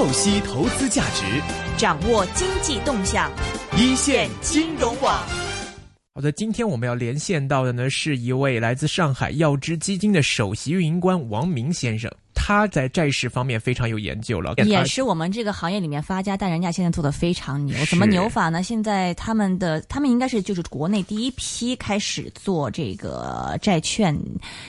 [0.00, 1.26] 透析投资价值，
[1.76, 3.30] 掌握经济动向，
[3.76, 5.14] 一线金融网。
[6.14, 12.10] 好的，今天我们要连线到的呢，是一位来自上海耀之基金的首席运营官王明先生。
[12.50, 17.76] 他在债市方面非常有研究了，也是我们这个行业里面发家，但人家现在做的非常牛。
[17.86, 18.60] 怎么牛法呢？
[18.60, 24.18] 现在他们的他们应该是就是国内第一批开始做这个债券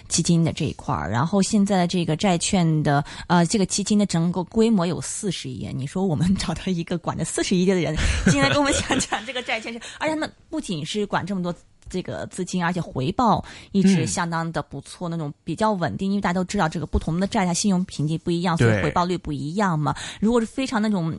[0.07, 5.67] 基金的这一块儿，然后现在这个债券的呃这个基金的整个规模有四十亿。
[5.73, 7.95] 你说我们找到一个管着四十亿的人
[8.29, 11.51] 进来跟我们讲讲这个债券是，而且他们不仅是管这么多。
[11.91, 16.09] 这个资金，而且回报一直相当的不错，那种比较稳定。
[16.09, 19.93] 因为大家都知道，这个不同的债它信用评级不一样，所以回报率不一样嘛。
[20.21, 21.13] 如果是非常那种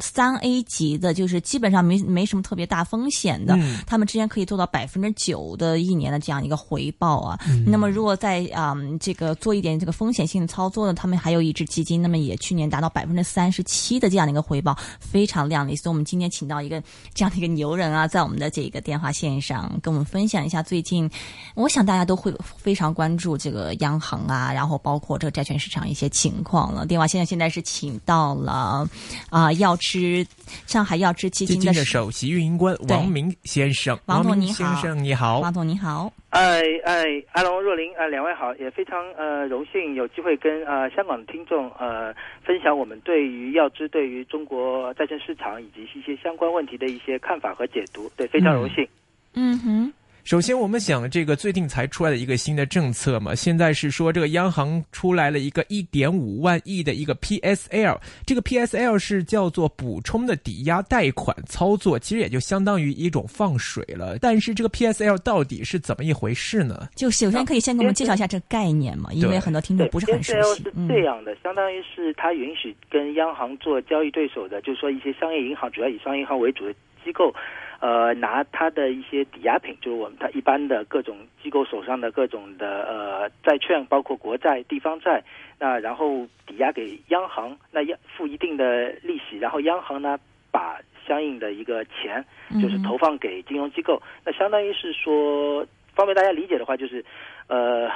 [0.00, 7.38] 三 A 级的，就是基本上没没什么特别大风险的，他们之间可以做到百分之九的一年的这样一个回报啊。
[7.64, 15.76] 那么如果在啊这个做一点这个风险性的操作呢，他们还有一只基金，那么也去年达到百分之三十七的这样的一个回报，非常靓丽。
[15.76, 16.82] 所以我们今天请到一个
[17.14, 20.06] 这样的一个牛人啊，在我们的这个电话线上跟我们。
[20.06, 21.10] 分享一下最近，
[21.56, 26.86] 我想大家都会非常关注这个央行啊，然后包括这个债券市场一些情况了。
[26.86, 28.88] 电话现在现在是请到了
[29.30, 30.24] 啊，药知
[30.66, 33.98] 上海药知基金的首席运营官王明先生。
[34.06, 36.12] 王总你好，先生你好，王总你好。
[36.30, 42.12] 哎哎，阿龙若琳啊，两位好，也非常呃荣幸有机会跟呃香港的听众呃
[42.44, 48.10] 分享我们对于药知对于中国债券市场以及一些相关问题的一些看法和解读。
[48.16, 48.86] 对，非常荣幸。
[49.32, 49.92] 嗯哼。
[50.26, 57.96] 首先，我们想这个最近才出来的一个新的政策嘛，现在是说这个央行出来了一个一点五万亿的一个 PSL，
[58.26, 64.18] 这个 PSL 是叫做补充的抵押贷款操作，其实也就相当于一种放水了。
[64.18, 66.88] 但是这个 PSL 到底是怎么一回事呢？
[66.96, 70.64] 就首先可以先给我们介绍一下这个概念嘛，因为很多听众不是很熟悉。
[70.64, 76.72] 是这样的，相当于是它允许跟央行做交易对手的，就是说一些商业银行，主要以商业银行为主的
[77.04, 77.32] 机构。
[77.80, 85.22] 呃，拿它的一些抵押品，就是我们它一般的各种机构手上的各种的呃债券，包括国债、地方债，
[85.58, 90.18] 那然后抵押给央行，那要付一定的利息，然后央行呢
[90.50, 92.24] 把相应的一个钱
[92.60, 97.04] 就是投放给金融机构，那相当于是说方便大家理解的话，就是
[97.48, 97.88] 呃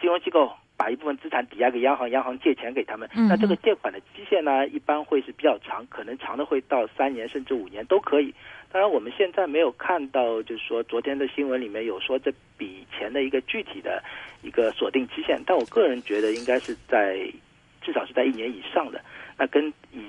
[0.00, 0.52] 金融机构。
[0.80, 3.06] 把一部分资产抵押给央行，央行借钱给他们。
[3.12, 8.34] 那这个借款的期限呢，一般会是比较长，可能长的会到三年甚至五年都可以。
[8.72, 14.02] 当然，我们现在没有看到，就是说昨天的新闻里面有说这笔钱的一个具体的
[14.42, 17.18] 一个锁定期限，但我个人觉得应该是在
[17.82, 19.00] 至少是在一年以上的。
[19.36, 20.06] 那跟以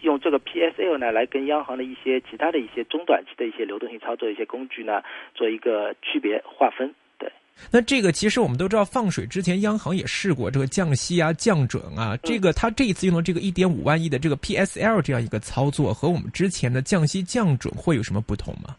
[0.00, 5.02] 用这个 PSL 呢来跟央行的一些其他的一些中短期的一些流动性操作一些工具呢
[5.34, 6.92] 做一个区别划分。
[7.70, 12.16] 那这个其实我们都知道，放水之前央行也试过这个降息啊、降准啊。
[12.22, 18.74] 这个他这一次用的这个一点五万亿的这个 PSL 这样一个操作，和我们之前的降息降准会有什么不同吗？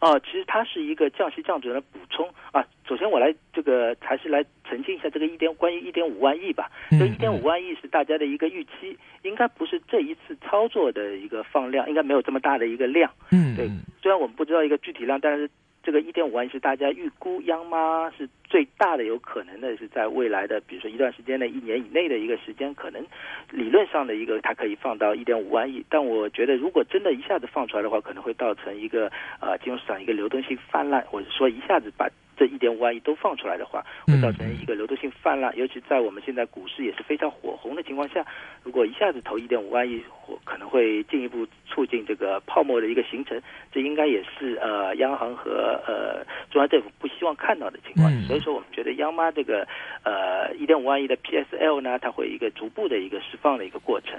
[0.00, 2.62] 哦，其实它是一个降息降准的补充啊。
[2.86, 6.70] 首先我来这个还是来澄清一下这个一点关于一点五万亿吧。
[6.90, 13.10] 这一点五万亿是大家的一个预期，应该不是这一次操作的一个放量，应该没有这么大的一个量。
[13.30, 13.66] 嗯，对。
[14.02, 15.48] 虽然我们不知道一个具体量，但是。
[15.82, 23.04] 这个一点五万亿是大家预估央妈是最大的有可能的，是在未来的比如说一段时间内一年以内的一个时间，可能
[23.50, 25.84] 理论上的一个它可以放到一点五万亿。
[25.88, 29.10] 但我觉得如果真的一下子放出来的话，可能会造成一个
[29.40, 32.08] 呃金融市场一个流动性泛滥，或者说一下子把。
[32.42, 38.26] 这一点五万亿都放出来的话，会造成一个流动性泛滥，尤其在我们现在股市也是非常火红的情况下，
[38.64, 40.02] 如果一下子投一点五万亿，
[40.42, 48.10] 可能会进一步促进这个泡沫的一个形成，这应该也是呃央行和呃中央政府不希望看到的情况。
[48.22, 49.64] 所以说，我们觉得央妈这个
[50.02, 54.18] 呃一点五万亿的 PSL 呢，它会一个逐步的一个释放的一个过程。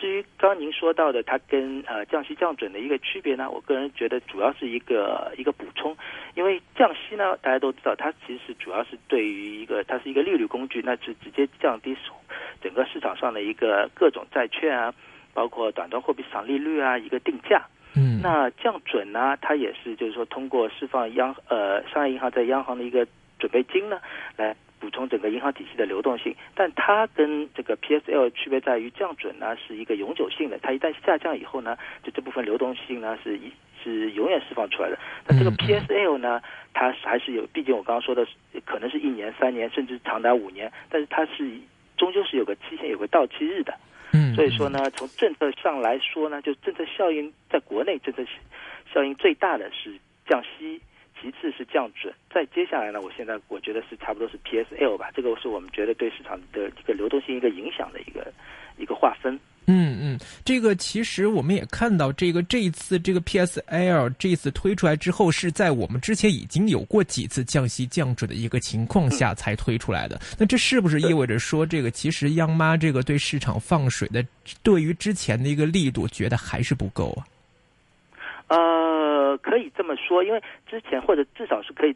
[0.00, 5.96] 至于刚刚您说到的，它跟呃降息降准的一个区别呢，我个人觉得主要是一个一个补充，
[6.34, 11.96] 因为降息呢，大家都知道，它其实主要是对于一个它是一个利率工具，那是直接降低
[12.62, 14.94] 整个市场上的一个各种债券啊，
[15.34, 17.66] 包括短端货币市场利率啊一个定价。
[17.96, 23.06] 嗯，那降准呢，它也是就是说通过释放央呃商业银行在央行的一个
[23.38, 23.98] 准备金呢
[24.36, 24.56] 来。
[24.78, 33.52] 补充整个银行体系的流动性，但它跟这个 PSL 区别在于降准呢是一个永久性的，它一旦下降以后呢，就这部分流动性呢是一
[33.82, 34.98] 是永远释放出来的。
[35.26, 36.40] 那这个 PSL 呢，
[36.72, 38.26] 它还是有，毕竟我刚刚说的
[38.64, 41.58] 可能是一年、三年，甚至长达五年，但是它是
[41.96, 43.74] 终究是有个期限、有个到期日的。
[44.12, 48.24] 嗯，所以说呢，从政策上来说呢，就政策效应在国内政策
[48.92, 50.80] 效应最大的是降息。
[51.20, 58.32] 其次是降准，再接下来呢，我现在我觉得是差不多是 PSL 吧，这个是我们觉得对市场的一个流动性一个影响的一个
[58.76, 59.38] 一个划分。
[59.70, 70.18] 嗯嗯，这个其实我们也看到，这个这一次这个 PSL 这一次推出来之后，是在我们之前已经有过几次降息降准的一个情况下才推出来的。
[70.38, 74.24] 那这是不是意味着说，这个其实央妈这个对市场放水的，
[74.62, 77.26] 对于之前的一个力度，觉得还是不够啊？
[78.48, 81.94] 呃，可以这么说，因为之前或者至少是可以。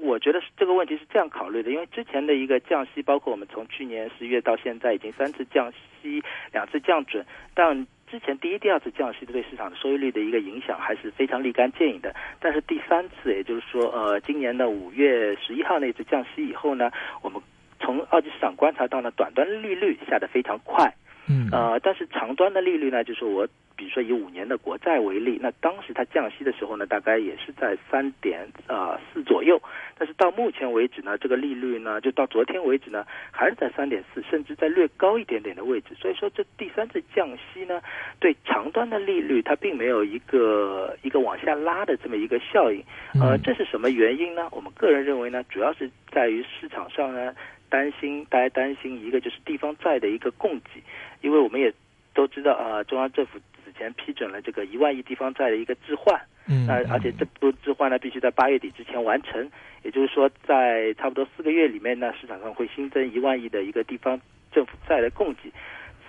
[0.00, 6.22] 我觉得这个问题是这样考虑的，因为之前的一个降息，包括我们从去年十一月到现在已经三次降息，
[6.52, 12.14] 两次降准，但之前第一、第二次降息对市场的收益率的一个影响还是非常立竿见影的。
[12.38, 17.42] 但是第三次，也就是说，呃，今年的五月十一号那次降息以后呢，我们
[17.80, 20.94] 从二级市场观察到呢，短端利率下的非常快。
[21.30, 23.46] 嗯，呃，但是长端的利率呢，就是我
[23.76, 29.60] 比如说以五年的国债为例，那当时它降息的时候呢，大概也是在三点啊四左右，
[29.98, 35.94] 但是到目前为止呢，这个利率呢，就到昨天为止呢，还是在三点四，甚至在略高一点点的位置。
[35.94, 37.80] 所以说，这第三次降息呢，
[38.18, 42.82] 对长端的利率它并没有一个一个往下拉的这么一个效应。
[43.20, 44.48] 呃，这是什么原因呢？
[44.50, 47.34] 我们个人认为呢，主要是在于市场上呢。
[47.68, 50.82] 担心，大家担心一个就是地方债的一个供给，
[51.20, 51.72] 因为我们也
[52.14, 59.50] 都知道啊，中央政府此前批准了这个一万亿地方债的一个置换，嗯，那而且这部置换呢必须在八月底之前完成，
[59.82, 64.20] 也就是说在差不多四个月里面呢，市场上会新增一万亿的一个地方
[64.50, 65.50] 政府债的供给。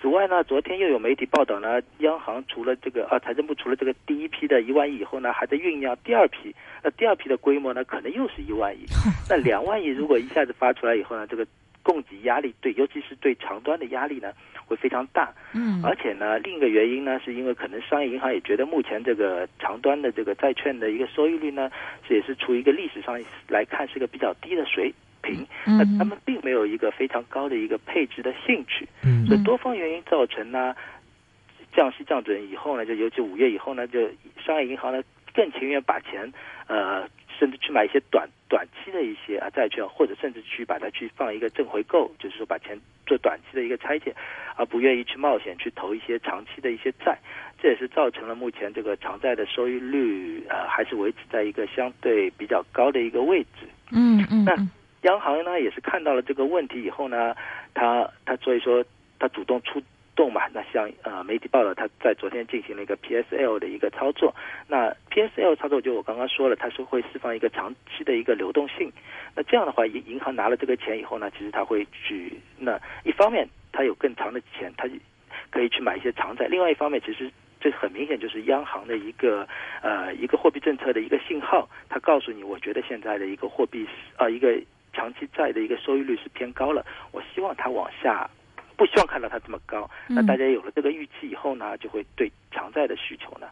[0.00, 6.54] 此外呢，昨天又有媒体报道呢，央行除了这个啊，财政部除了这个第一批的一万亿以后呢，还在酝酿第二批。
[6.82, 8.86] 那第二批的规模呢，可能又是一万亿。
[9.28, 11.46] 那两万亿如果一下子发出来以后呢，这个
[11.82, 14.32] 供给压力对，尤其是对长端的压力呢，
[14.64, 15.34] 会非常大。
[15.52, 21.70] 嗯，而且呢，另一个原因呢，是因为可能商业银行也觉得目前这个长端的这个债券的一个收益率呢，
[22.08, 24.90] 是也是处于一个历史上来看是一个比较低的水。
[25.22, 28.88] 平，那他们并没有一个非常高的一个配置的兴趣，
[29.26, 30.74] 所以多方原因造成呢，
[31.74, 34.08] 降息降准以后呢，就尤其五月以后呢，就
[34.44, 35.02] 商业银行呢
[35.34, 36.32] 更情愿把钱，
[36.66, 37.08] 呃，
[37.38, 44.14] 甚至去买一些短短期的一些啊债券，或者甚至去把它去放一个正回购，就是说把钱做短期的一个拆借，
[44.56, 47.16] 而不愿意去冒险去投一些长期的一些债，
[47.62, 53.68] 这也是造成了目前这个长债的收益率呃还是维持在一个相对比较高的一个位置。
[53.92, 54.56] 嗯嗯，那。
[55.02, 57.34] 央行呢也是看到了这个问题以后呢，
[57.74, 58.84] 他他所以说
[59.18, 59.80] 他主动出
[60.14, 60.42] 动嘛。
[60.52, 64.34] 那像呃媒体报道，他在昨天进行了一个 PSL 的一个操作。
[64.68, 68.92] 那 PSL 操作就我刚刚说了，它是会释放一个长期的一个流动性。
[69.34, 74.86] 那这样的话，银银行拿了这个钱以后呢，其实他会去那一方面，他有更长的钱，他
[75.50, 79.48] 可以去买一些长债；另外一方面，其实这很明显就是央行的一个
[79.80, 81.66] 呃一个货币政策的一个信号。
[81.88, 84.60] 它告诉你，我觉得现在的一个货币啊一个。
[84.92, 88.28] 长期债的一个收益率是偏高了，我希望它往下，
[88.76, 89.88] 不希望看到它这么高。
[90.08, 93.48] 那大家有了这个预期以后呢，就会对长债的需求呢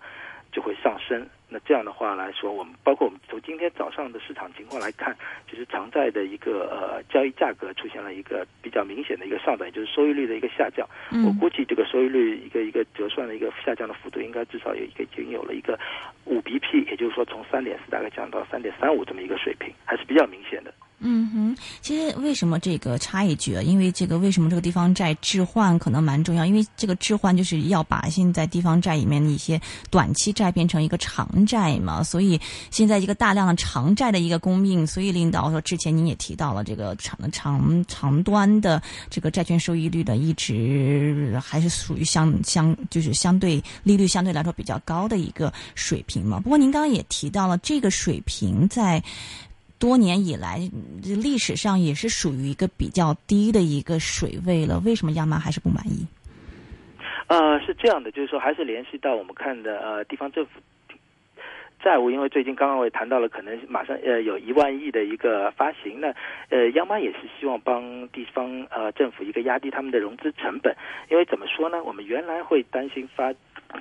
[0.50, 1.26] 就会上升。
[1.50, 10.86] 那这样的话来说，我们包括我们从今天早上的市场情况来看，就是长债的一个呃交易价格出现了一个比较明显的一个上涨，也就是收益率的一个下降。
[11.24, 15.78] 我估计这个收益率一个一个折算的一个下降的幅度，应该至少有一个已经有了一个
[16.24, 20.72] 五 BP，也就是说从三点四大概降到三点三五这么一个水平，还是比较明显的。
[21.00, 23.62] 嗯哼，其实为什么这个插一句啊？
[23.62, 26.44] 因为这个为什么这个地方债置换可能蛮重要？
[26.44, 32.40] 因为这个置换就是要把现在地方债里面的一些短期债变成一个长债嘛，所以
[32.72, 46.40] 现在一个大量的长债的一个供应，所以领导说之前您也提到了这个长长长端的这个债券收益率的一直还是属于相相就是相对利率相对来说比较高的一个水平嘛。
[46.40, 49.00] 不过您刚刚也提到了这个水平在。
[49.78, 50.58] 多年以来，
[51.02, 54.80] 历史上也是属于一个比较低的一个水位了。
[54.84, 56.06] 为什么央妈还是不满意？
[57.28, 60.50] 呃，是这样的，就是说还是联系到我们看的呃地方政府
[61.80, 66.12] 债务，因为最近刚刚我也谈到了，可能马上呃有一万亿的一个发行呢。
[66.48, 70.74] 呃，央妈也是希望帮地方呃政府一个压低他们的融资成本，
[71.10, 71.84] 因为怎么说呢？
[71.84, 73.32] 我们原来会担心发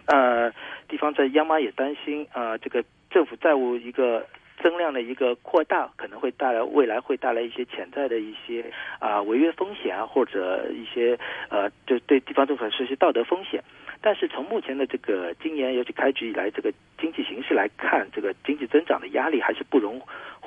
[0.06, 0.52] 呃
[0.88, 4.24] 地方债，央妈也担心啊这个政府债务一个。
[4.62, 8.66] 增量的一个扩大可能会带来未来会带来一些潜在的一些
[9.00, 11.18] 啊违约风险啊，或者一些
[11.50, 13.64] 呃就对地方政府实施道德风险。
[14.00, 20.00] 但是从目前的这个今年尤其开局以来这个经济形势来看，这个经济增长的压力还是不容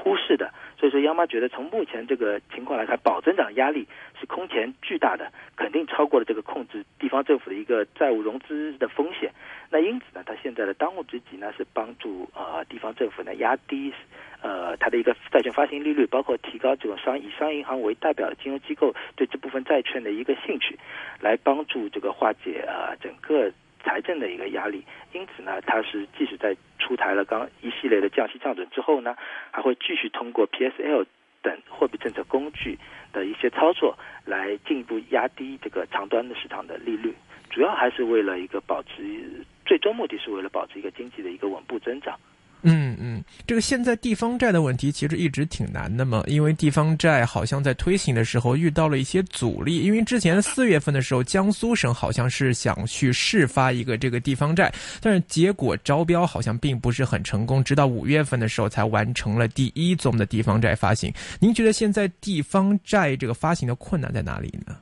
[0.02, 0.50] 忽视的。
[0.78, 3.86] 所以说，央妈觉得从目前这个情况来看，保增长压力
[4.18, 9.30] 是空前巨大的，肯定超过了这个控制地方政府的一个债务融资的风险。
[9.70, 13.92] 那因此呢，他现在的当务之急呢是帮助呃地方政府呢压低
[14.40, 20.78] 呃它的一个债券发行利率，包括提高这种商以商业银行为代表的金融机构对这部分债券的一个兴趣，
[21.20, 23.52] 来帮助这个化解呃整个。
[23.82, 29.16] 财政的一个压力，因此呢，它是即使在出台了刚一系列的降息降准之后呢，
[29.50, 31.06] 还会继续通过 PSL
[31.42, 32.78] 等货币政策工具
[33.12, 37.14] 的一些操作，来进一步压低这个长端的市场的利率，
[37.50, 42.18] 主要还是为了一个保持，最终目的是为了保持一个经济的一个稳步增长。
[42.62, 61.12] 嗯嗯，这个现在地方债的问题其实一直挺难的嘛，因为地方债好像在推行的时候遇到了一些阻力，因为之前四月份的时候，江苏省好像是想去试发一个这个地方债，但是结果招标好像并不是很成功，直到五月份的时候才完成了第一宗的地方债发行。
[61.38, 64.76] 您觉得现在地方债这个发行的困难在哪里呢？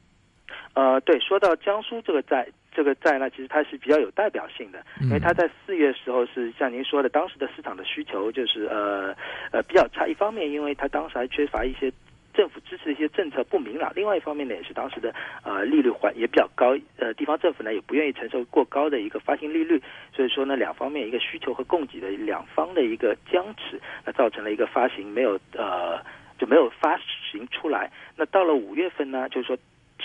[0.79, 2.47] 呃，对，说到江苏这个债。
[2.71, 9.13] 这个债呢，其实它是比较有代表性的，因为它在四月时候是像您说的，当时的市场的需求就是呃
[9.51, 10.07] 呃比较差。
[10.07, 11.93] 一方面，因为它当时还缺乏一些
[12.33, 19.83] 政府支持的一些政策不明朗；另外一方面呢，也是当时的呃利率环也比较高，呃地方政府呢也不愿意承受过高的一个发行利率，
[20.15, 25.99] 所以说呢，两方面一个需求和供给的两方的一个僵持，那造成了一个发行没有呃
[26.39, 26.97] 就没有发
[27.33, 27.91] 行出来。
[28.15, 29.59] 那到了五月份呢，就是说。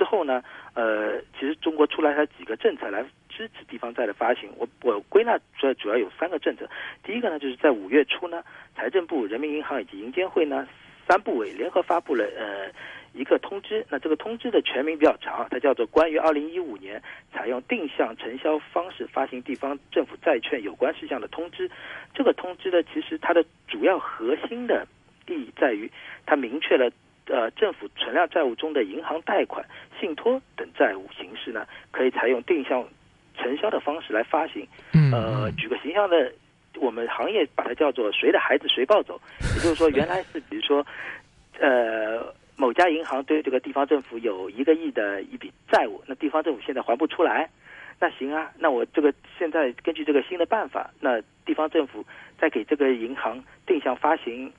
[0.03, 0.43] 之后呢，
[0.74, 4.50] 呃，其实中国出来了几个政策来支持地方债的发行。
[4.57, 6.69] 我我归纳出来主要有三个政策。
[7.01, 8.43] 第一个呢，就是在五月初呢，
[8.75, 10.67] 财政部、人民银行以及银监会呢
[11.07, 12.69] 三部委联合发布了呃
[13.13, 13.86] 一个通知。
[13.89, 21.69] 那这个通知的全名比较长，它叫做《关于二零一五年采用定向承销方式发行地方政府债券有关事项的通知》。
[22.13, 24.86] 这个通知呢，其实它的主要核心的
[25.29, 25.89] 意义在于，
[26.25, 26.91] 它明确了。
[27.27, 29.65] 呃，政府存量债务中的银行贷款、
[30.00, 32.86] 信托等债务形式呢，可以采用定向
[33.38, 34.68] 承销的方式来发行。
[35.12, 36.32] 呃，举个形象的，
[36.75, 39.20] 我们行业把它叫做“谁的孩子谁抱走”。
[39.56, 40.86] 也就是说， 原来是比如说，
[41.60, 47.50] 呃，某家银行对这个地方政府有一个亿的一笔债务，那地方政府现在还不出来，
[48.00, 52.06] 那行啊，那我这个现在根据这个新的办法，那地方政府
[52.38, 54.51] 再给这个银行定向发行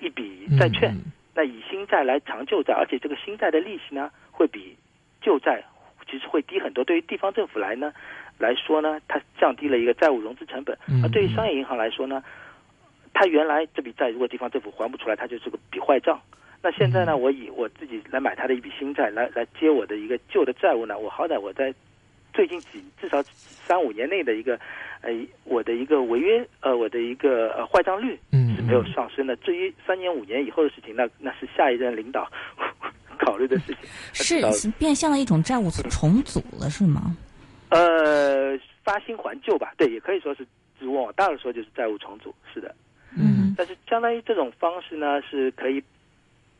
[0.00, 0.92] 一笔债券。
[1.36, 4.74] 那以新债来偿旧债，而且这个新债的利息呢，会比
[5.20, 5.62] 旧债
[6.10, 6.82] 其实会低很多。
[6.82, 7.92] 对于地方政府来呢
[8.38, 10.74] 来说呢，它降低了一个债务融资成本；
[11.04, 12.24] 而对于商业银行来说呢，
[13.12, 16.18] 它原来这笔债如果地方政府还不出来，它就是个笔坏账。
[16.62, 21.74] 那现在呢，我以我自己来买它的一笔新债，来来接我的一个旧的债务呢，我好歹我在
[22.32, 24.58] 最近几至少三五年内的一个
[25.02, 25.10] 呃
[25.44, 28.18] 我的一个违约呃我的一个呃坏账率。
[28.62, 29.34] 没有上升的。
[29.36, 32.30] 至于三年五年以后的事情，那那是下一任领导
[33.18, 33.76] 考虑的事情。
[34.52, 37.16] 是变相的一种债务重组了，是吗？
[37.70, 40.46] 呃，发新还旧吧，对，也可以说是，
[40.86, 42.74] 往大了说就是债务重组，是的。
[43.16, 43.54] 嗯。
[43.58, 45.82] 但是相当于这种方式呢，是可以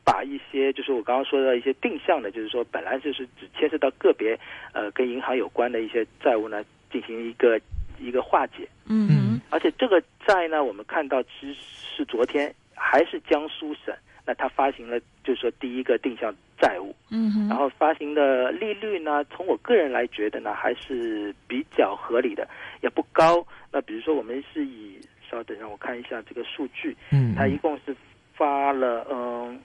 [0.02, 4.38] 把一些，就是我刚刚说的一些定向的，就是说本来就是只牵涉到个别
[4.72, 7.60] 呃跟银行有关的一些债务呢，进行一个
[8.00, 8.68] 一个化解。
[8.86, 9.40] 嗯。
[9.50, 11.85] 而且这个债呢，我们看到其实。
[11.96, 13.94] 是昨天还是江苏省？
[14.28, 22.46] 那他发行了，就是说第一个定向债务，嗯，然后发行的利率呢，从我个人来觉得呢，还是比较合理的，
[22.82, 23.46] 也不高。
[23.70, 24.98] 那比如说我们是以，
[25.30, 27.94] 稍等让我看一下这个数据，嗯，它一共是
[28.34, 29.60] 发了，嗯，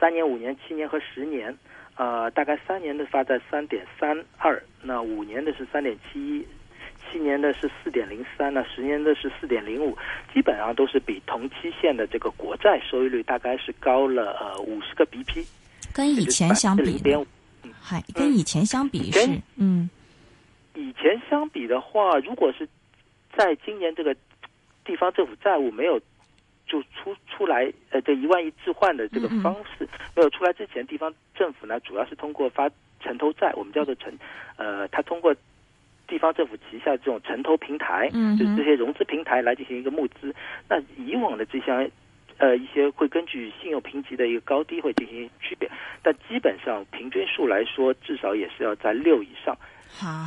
[0.00, 1.54] 三年、五年、七年和十年，
[1.96, 6.46] 呃，大概三年的发在三点三二，那五年的是三点七一。
[7.38, 9.96] 七年的是四点零三呢，十年的是四点零五，
[10.34, 15.46] 基本上都是比同期限的这个国债收益率大概是高了呃五十个 BP，
[15.94, 17.26] 跟以前相比，零点五，
[17.80, 19.88] 嗨，跟以前相比是嗯，
[20.74, 22.68] 以前相比的话，如果是
[23.36, 24.14] 在今年这个
[24.84, 26.00] 地方政府债务没有
[26.66, 32.68] 就出出来呃这一万亿置换的这个方式没有出来之前，地方政府呢主要是通过发
[33.00, 34.12] 城投债，我们叫做城
[34.56, 35.32] 呃，它通过。
[36.08, 40.34] 地方政府旗下这种城投平台，嗯，就是这些融资平台来进行一个募资。
[40.68, 41.86] 那以往的这项，
[42.38, 45.70] 呃，一些会根据信用评级的一个高低会进行区别，
[46.02, 49.56] 但基本上平均数来说，至少也是要在六以上。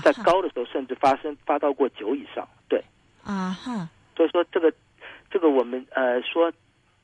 [0.03, 2.47] 在高的时候，甚至发生发到过九以上。
[2.69, 2.83] 对，
[3.23, 3.89] 啊哈。
[4.15, 4.71] 所以说这个，
[5.29, 6.51] 这个我们呃说，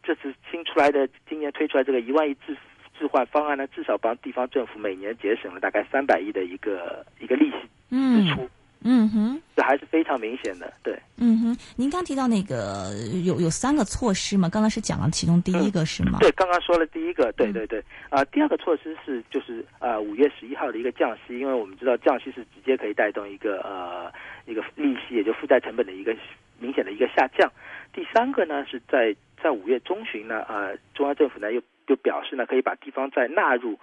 [0.03, 2.55] 这次新出来的今年推出来这个一万亿置
[2.99, 7.57] 置换方案呢，至少帮地方政府每年节省了大概三百亿的一个一个利息。
[7.89, 8.49] 嗯支出，嗯
[8.83, 9.41] 哼。
[9.55, 10.71] 这还是非常明显的。
[10.83, 12.93] 对，嗯哼，您刚提到那个
[13.25, 14.47] 有有三个措施嘛？
[14.47, 16.19] 刚刚是讲了其中第一个是吗？
[16.19, 24.11] 对，刚刚说了第一个，对嗯对对，啊、第二个措施是就是啊五月十一号的一个降息，因为我们知道降息是直接可以带动一个呃
[24.45, 26.15] 一个利息，也就负债成本的一个
[26.59, 27.51] 明显的一个下降。
[27.91, 33.79] 第三个呢是在在五月中旬呢，呃，中央政府呢又又表示呢可以把地方债纳入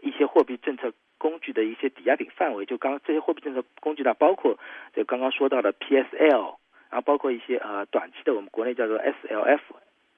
[0.00, 4.58] 一些货币政策工具的一些抵押品范围，就刚这些货币政策工具呢，包括
[4.94, 6.56] 就刚刚说到的 PSL，
[6.90, 9.60] 然后包括一些呃短期的我们国内叫做 SLF、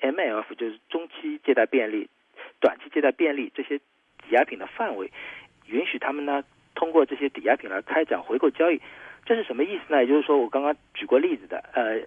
[0.00, 2.08] MLF，就是中期借贷便利、
[2.60, 5.10] 短期借贷便利这些抵押品的范围，
[5.66, 8.80] 允许他们呢通过这些抵押品来开展回购交易。
[9.26, 10.02] 这是什么意思呢？
[10.02, 12.00] 也就是说，我刚刚举过例子的，呃，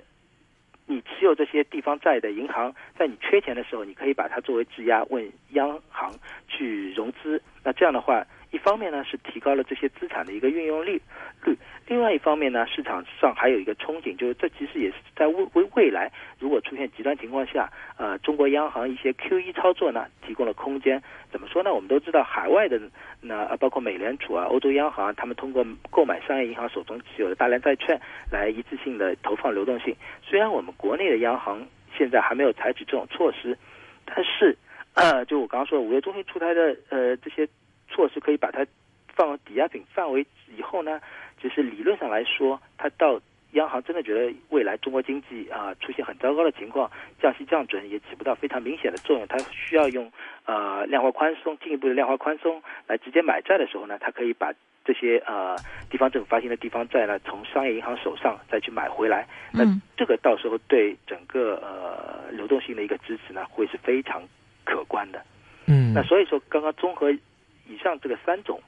[0.88, 6.12] 你持有这些地方债的银行，在你缺钱的时候，你可以把它作为质押，问央行
[6.48, 7.42] 去融资。
[7.64, 11.02] 那这样的话，一方面呢是提高了这些资产的一个运用率
[11.44, 11.58] 率，
[11.88, 17.68] 另外一方面呢，市场上还有一个憧憬，就是这其实也是在未未未来，如果出现极端情况下，
[17.98, 21.02] 呃，中国央行一些 QE 操作呢，提供了空间。
[21.32, 21.74] 怎么说呢？
[21.74, 22.80] 我们都知道，海外的
[23.22, 28.00] 那包括美联储啊、欧洲央行，他们通过购买商业银行手中持有的大量债券
[28.32, 29.96] 来一次性的投放流动性。
[30.22, 31.68] 虽然我们国内的央行
[31.98, 33.58] 现在还没有采取这种措施，
[34.06, 34.56] 但是
[34.94, 37.50] 呃，就我刚刚说的五月中旬出台的呃这些
[37.94, 38.66] 措施，可以把它
[39.16, 40.26] 放到抵押品范围
[40.58, 41.00] 以后呢，
[41.38, 43.22] 就是理论上来说，它到
[43.52, 46.90] 央行真的觉得未来中国经济啊、出现很糟糕的情况，
[47.22, 50.12] 降息降准也起不到非常明显的作用，它需要用
[50.46, 54.52] 呃量化宽松进一步的量化宽松来直接买债的时候呢，它可以把
[54.84, 55.56] 这些呃
[55.90, 59.82] 地方政府发行的地方债呢，从商业银行手上再去买回来，那嗯。
[59.96, 64.22] 这个到时候对整个呃流动性的一个支持呢，会是非常
[64.66, 65.24] 可观的。
[65.68, 65.94] 嗯。
[65.94, 67.14] 那所以说，刚刚综合
[67.67, 68.62] 以上这个三种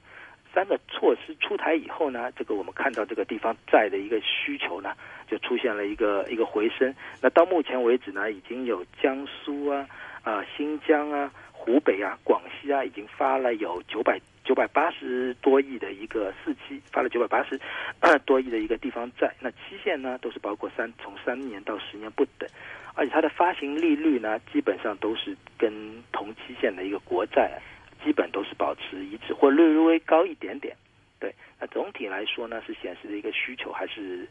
[0.54, 4.94] 三个措施出台以后呢，这个我们看到这个地方债的一个需求呢，
[5.28, 6.94] 就出现了一个一个回升。
[7.22, 9.86] 那到目前为止呢，已经有江苏啊、
[10.24, 17.60] 啊、新疆啊、湖北啊、广西啊，已经发了有九百九百八十多亿的一个四期，发了九百八十
[18.26, 19.34] 多亿的一个地方债。
[19.42, 22.50] 那期限呢，都是包括三从三年到十年不等。
[22.94, 27.60] 而且它的发行利率呢，基本上都是跟同期限的一个国债，
[28.06, 30.74] 基本都是保持一致或略微高一点点。
[31.20, 34.30] 对，那总体来说呢，是显示的一个需求还是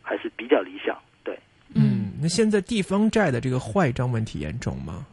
[0.00, 0.96] 还是比较理想。
[1.24, 1.36] 对，
[1.74, 5.04] 嗯，那现在地方债的这个坏账问题严重吗？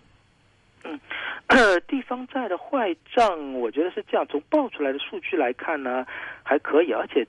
[0.83, 0.99] 嗯
[1.87, 6.05] 地方债的坏账，我觉得是这样，从报出来的数据来看呢，
[6.43, 7.25] 还可以，而且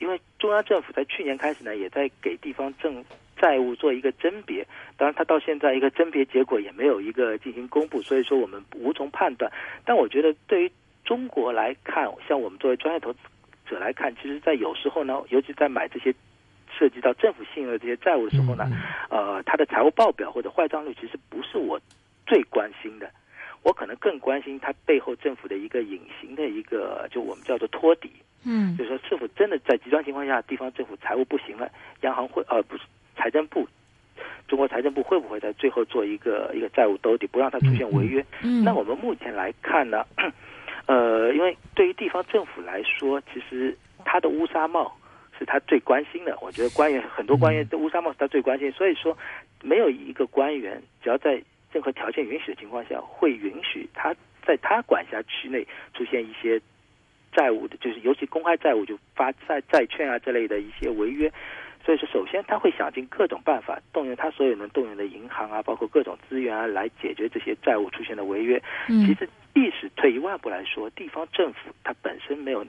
[0.00, 3.04] 因为中央政府在去年开始呢，也在给地方政
[3.36, 9.50] 债务做一个甄别，当然，它到现在一个甄别结果也没有一个进行公布，所以说我们无从判断。
[9.84, 10.72] 但我觉得对于
[11.04, 13.18] 中国来看，像我们作为专业投资
[13.66, 16.14] 者来看，其实，在有时候呢，尤其在买这些
[16.78, 18.66] 涉及到政府信用的这些债务的时候呢，
[19.10, 21.80] 嗯呃，它的财务报表或者坏账率其实不是我
[22.26, 23.10] 最关心的，
[23.62, 28.10] 我可能更关心它背后政府的一个隐形的一个，就我们叫做托底，
[28.46, 28.76] 嗯。
[28.76, 31.68] 就是说是否真的在极端情况下，地方政府财务不行了，
[32.02, 32.84] 央行会呃不是
[33.16, 33.66] 财政部，
[34.46, 38.24] 中国财政部会不会在最后做一个一个债务兜底，不让它出现违约？
[38.42, 40.04] 嗯，那我们目前来看呢，
[40.86, 44.96] 呃，因为对于地方政府来说，其实它的乌纱帽
[45.38, 46.38] 是他最关心的。
[46.40, 49.16] 我觉得官员很多官员的乌纱帽是他最关心，所以说
[49.62, 51.42] 没有一个官员只要在
[51.72, 56.60] 任何条件允许的情况下，会允许他在他管辖区内出现一些
[57.32, 61.32] 债务的，就是尤其公开债务就发债债券啊这类的一些违约。
[61.82, 68.62] 所以说，首先他会想尽各种办法，动用他所有能动用的银行啊，包括各种资源啊，来解决这些债务出现的违约。
[68.88, 72.66] 嗯其实，即使退一万步来说，地方政府它本身没有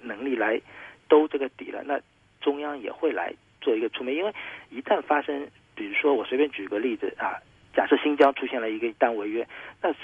[0.00, 0.60] 能力来
[1.08, 2.00] 兜这个底了，那
[2.40, 4.34] 中央也会来做一个出面，因为
[4.70, 7.38] 一旦发生，比如说我随便举个例子啊，
[7.72, 9.46] 假设新疆出现了一个一单违约，
[9.80, 9.94] 那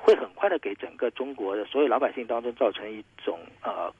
[0.00, 3.92] 会很快的给整个中国的所有老百姓当中造成一种呃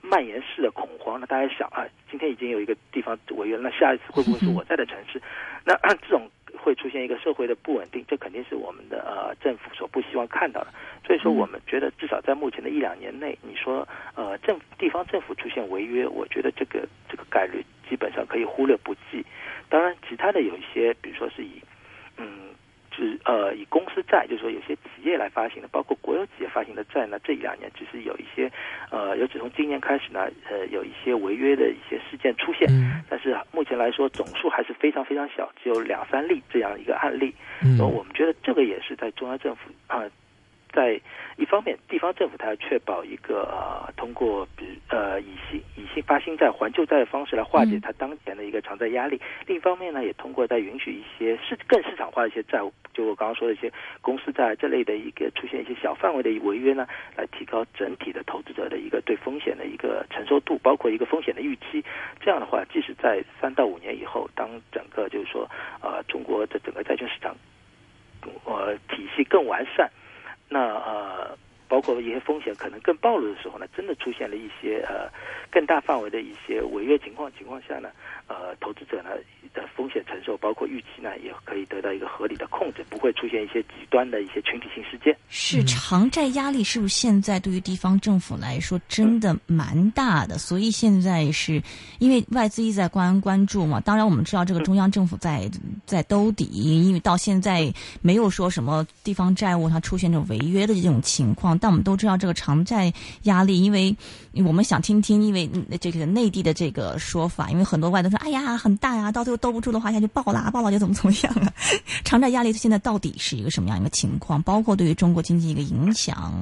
[0.00, 1.18] 蔓延式的恐慌。
[1.20, 5.20] 那大家想啊，今天已经有一个地方违约，那下一次会不会是我在的城市？
[5.64, 10.68] 那 这种会出现一个社会的不稳定，这肯定是我们的呃政府所不希望看到的。
[11.06, 19.24] 所以说，我们觉得至少在目前的一两年内，你说呃政地方政府出现违约，我觉得这个这个概率基本上可以忽略不计。
[19.68, 21.60] 当然，其他的有一些，比如说是以
[22.98, 23.04] 嗯。
[23.10, 28.48] 是呃，以公司债，就是说有些企业来发行的，包括国有企业发行的债呢，这一两年其实有一些，
[28.90, 37.34] 呃，尤其从今年开始呢，呃，有一些违约的一些事件出现，嗯但是目前来说总数还是非常非常小，只有两三例这样一个案例。
[37.80, 40.04] 我们觉得这个也是在中央政府啊、
[40.74, 41.00] 在
[41.36, 61.84] 一方面，地方政府它要确保一个呃通过比呃以新以新发新债还旧债的方式来化解它当前的一个偿债压力；另一方面呢，也通过在允许一些市更市场化的一些债务，就我刚刚说的一些公司债这类的一个出现一些小范围的违约呢，来提高整体的投资者的一个对风险的一个承受度，包括一个风险的预期。
[62.20, 65.48] 这样的话，即使在三到五年以后，当整个就是说
[65.80, 67.36] 呃中国的整个债券市场
[68.44, 69.88] 呃体系更完善。
[70.48, 71.36] 那呃，
[71.68, 75.08] 包括一些风险可能更暴露的时候呢，真的出现了一些呃
[75.50, 77.90] 更大范围的一些违约情况情况下呢，
[78.26, 79.10] 呃，投资者呢
[79.52, 85.16] 的风险承受，包括预期呢，也可以得到一个合理的控制，不会出现一些极端的一些群体性事件。
[85.28, 90.38] 是偿债压力是不是现在对于地方政府来说真的蛮大的？
[90.38, 91.62] 所以现在是
[91.98, 93.78] 因为外资一直在关关注嘛。
[93.80, 95.50] 当然我们知道这个中央政府在
[95.84, 101.58] 在兜底，因为到现在没有说什么地方债务它出现这种违约的这种情况。
[101.58, 102.92] 但我们都知道这个偿债
[103.24, 103.94] 压力，因为
[104.46, 105.48] 我们想听听，因为
[105.80, 111.52] 这个内地的这个说法，因为很多外资哎呀很大呀，到最后兜不住的话，下就爆啦，爆了就怎么怎么样啊？
[112.04, 114.42] 偿债压力现在到底是一个什么样一个情况？
[114.42, 116.32] 包括对于中国经济一个影响，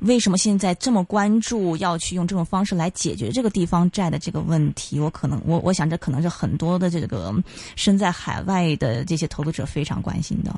[0.00, 5.00] 为什么现在这么关注要去用这种方式来解决这个地方债的这个问题？
[5.00, 7.34] 我可能我我想这可能是很多的这个
[7.76, 10.54] 身在海外的这些投资者非常关心的。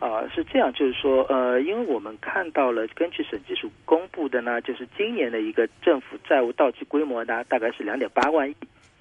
[0.00, 8.54] 啊，是这样，就是说，呃，因为我们看到了，根据审计署公布的呢，就是今年的一个政府债务到期规模呢，大概是两点八万亿。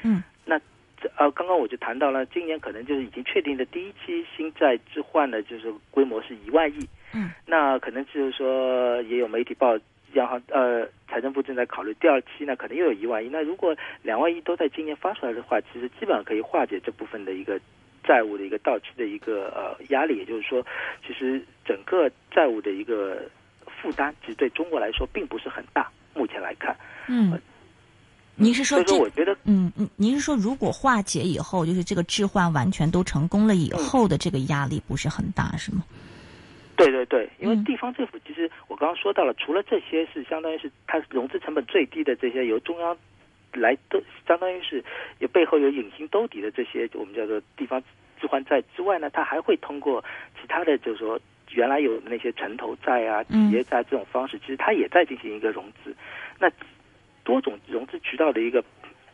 [0.04, 0.58] 嗯，那
[1.00, 6.90] 这呃，刚刚我就谈到了，今年可能就是已经确定的第一期新债置换呢，就是规模是一万亿。
[7.14, 9.78] 嗯，那可能就是说，也有媒体报，
[10.14, 13.30] 央行呃，财政部正在考虑第二期呢，可能又有一万亿。
[13.30, 17.60] 那如果两万亿都在今年发出来的话，其实基本上可以化解这部分的一个。
[18.08, 20.66] 债务的一个到期的一个呃压力，也就是说，
[21.06, 23.22] 其实整个债务的一个
[23.82, 25.92] 负担，其实对中国来说并不是很大。
[26.16, 26.76] 目前来看，
[27.08, 27.40] 嗯，
[28.36, 35.84] 您是说，所以说我觉得，嗯嗯，您是说，如果化解以后，就是这个置换完全都成功了以后的这个压力不是很大，是吗？
[36.76, 42.98] 对对对，因为地方政府其实我刚刚说到了，除了这些是相当于是它融资成本最低的这些由中央。
[43.60, 44.84] 来都相当于是
[45.20, 47.82] 有背后有隐形兜底的这些我们叫做地方
[48.20, 50.04] 置换债之外呢，它还会通过
[50.42, 51.20] 其他的就是说
[51.52, 55.96] 原来有那些城投债啊、企业债这种方式，其实它也在进行一个融资。
[56.40, 56.52] 那
[57.24, 58.64] 多种融资渠道的一个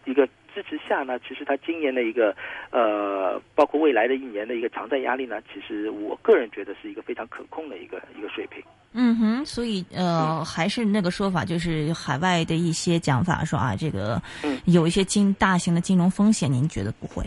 [0.06, 2.36] 一个支持下呢，其实它今年的一个
[2.72, 8.62] 呃，包括未来的一年的一个偿债压力呢，其实我个人觉得是一个非常可控的一个一个水平。
[8.96, 14.22] 嗯哼，所以呃，还是那个说法，就是海外的一些讲法说啊，这个
[14.66, 17.24] 有一些金大型的金融风险，您觉得不会？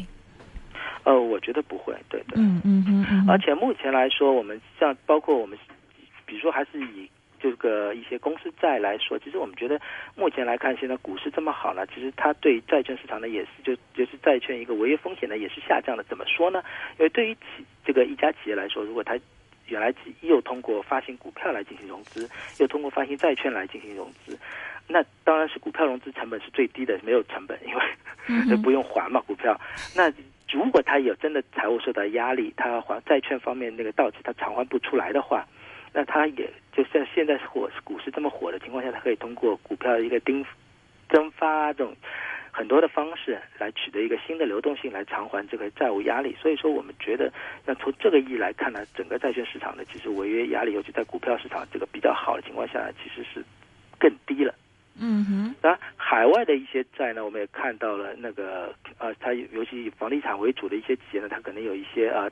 [1.03, 2.35] 呃，我觉得不会，对对。
[2.37, 3.27] 嗯嗯嗯。
[3.29, 5.59] 而且目前来说，我们像包括我们，
[6.25, 7.09] 比如说还是以
[7.41, 9.81] 这个一些公司债来说，其实我们觉得
[10.15, 16.03] 目前来看，现在股市这么好呢，其实它对债券市场呢也是就就是债券一个违约风险呢也是下降的。
[16.05, 16.63] 怎么说呢？
[16.99, 19.19] 因为对于企这个一家企业来说，如果它
[19.69, 22.29] 原来又通过发行股票来进行融资，
[22.61, 24.39] 又通过发行债券来进行融资，
[24.87, 29.61] 那当然是股票融资成本是最低的，没有成本，因为 不用还嘛股票。
[29.97, 30.13] 那
[30.53, 35.45] 如果他有真的财务受到压力，他还债券方面那个到期他偿还不出来的话，
[35.97, 40.45] 那它也就像现在火股市这么火的情况下，它可以通过股票的一个盯
[41.09, 41.97] 增发这种。
[42.53, 46.35] 很多的方式来取得一个新的流动性，来偿还这个债务压力。
[46.41, 47.31] 所以说，我们觉得，
[47.67, 53.45] 那从这个意义来看呢，整个债券市场呢，其实违约压力，尤其在股票市场这个比较好的情况下，其实是
[53.99, 54.55] 更低了。
[54.99, 55.55] 嗯哼。
[55.61, 62.31] 当然，海外的一些债呢，我们也看到了那个呃，它尤其以房地产为主的一些企业呢，它可能有一些呃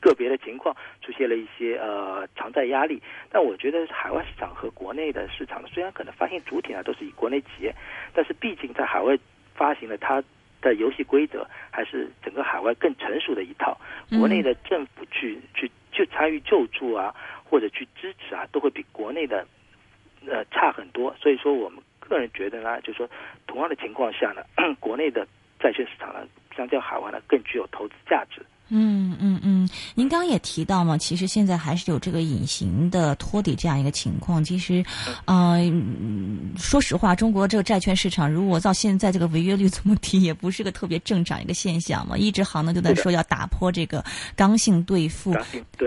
[0.00, 3.02] 个别的情况出现了一些呃偿债压力。
[3.30, 7.74] 但我觉得海外市场和国内的市场虽然可能发行主体呢都是以国内企业，
[8.14, 9.16] 但是毕竟在海外。
[9.58, 10.22] 发行的它
[10.60, 13.74] 的游戏规则，还是整个海外更成熟的一套。
[14.18, 19.46] 国内的政府去去去参与救助啊，或者去支持啊，都会比国内的
[20.26, 21.16] 呃差很多。
[21.18, 23.08] 所以说，我们个人觉得呢，就是说
[23.46, 24.44] 同样的情况下呢，
[24.78, 25.26] 国内的
[25.58, 28.44] 债券市场呢，相较海外呢，更具有投资价值。
[28.68, 34.42] 嗯嗯嗯，您刚刚也提到嘛，其实现在还是有这个隐形的托底这样一个情况。
[34.42, 34.84] 其实，
[35.26, 35.60] 呃，
[36.56, 42.18] 说实话，中国这个债券市场如果到现在这个违约率这么低，也不是个特别正常一个现象嘛。
[42.18, 45.32] 一直行呢就在说要打破这个刚性兑付。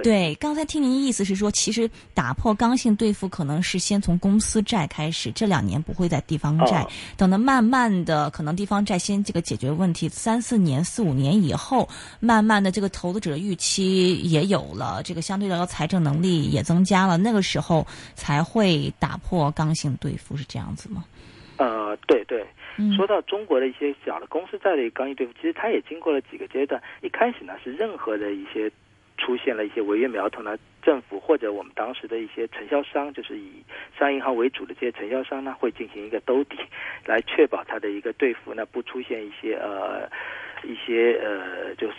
[0.02, 6.88] 对，刚才听您意思是说，其实打破刚性兑付可能是先从公司债开始，这两年不会在地方债，
[7.18, 11.86] 等到慢慢的可能地方债先这个解决问题，三四年、四五年以后，
[12.22, 12.68] 慢慢的。
[12.69, 21.03] 的这个投资者的预期也有了，这个相对来说财政能力也增加了，那个时候才会打破刚性兑付，是这样子吗？
[21.58, 22.45] 呃，对对。
[22.77, 26.82] 嗯说到中国的一些小的公司债的刚性兑付，其实它也经过了几个阶段。
[27.01, 28.71] 一开始呢是任何的一些
[29.17, 33.51] 出现了一些违约苗头呢，政府或者我们当时的一些承销商，就是以
[33.97, 36.55] 商业银行为主的这些承销商呢，会进行一个兜底，
[37.05, 40.08] 来确保它的一个兑付呢不出现一些呃
[40.63, 41.95] 一些呃就是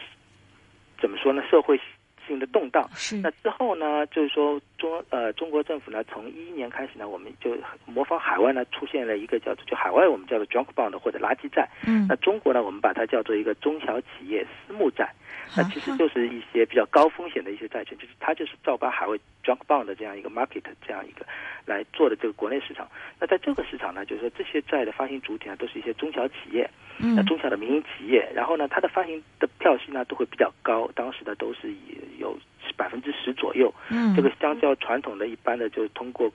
[1.01, 1.81] 怎么说呢社会
[2.27, 2.89] 性的动荡。
[2.95, 3.17] 是。
[3.19, 7.57] 那之后呢，就是说中呃中国政府呢，从一一年开始呢，我们就
[7.87, 12.07] 模仿海外呢出现了一个叫做就海外我们叫做 junk bond 或者垃圾债，嗯。
[12.09, 15.13] 那中国呢，我们把它叫做一个中小企业私募债，
[15.57, 21.25] 那其实啊就是一些比较高风险的一些债券，就是它就是照搬海外 junk bond 的这样一个 market 这样一个
[21.65, 22.89] 来做的这个国内市场。
[23.19, 32.39] 那在这个市场呢，就是说这些债的发行主体呢，都是一些中小企业，那嗯中小的民营企业，然后呢，它的发行的票息呢都会比较高，当时的都是以有
[32.77, 33.73] 百分之十左右。
[33.91, 36.31] 嗯这个相较传统的一般的，就是通过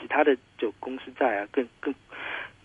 [0.00, 1.94] 其他的就公司债啊，更更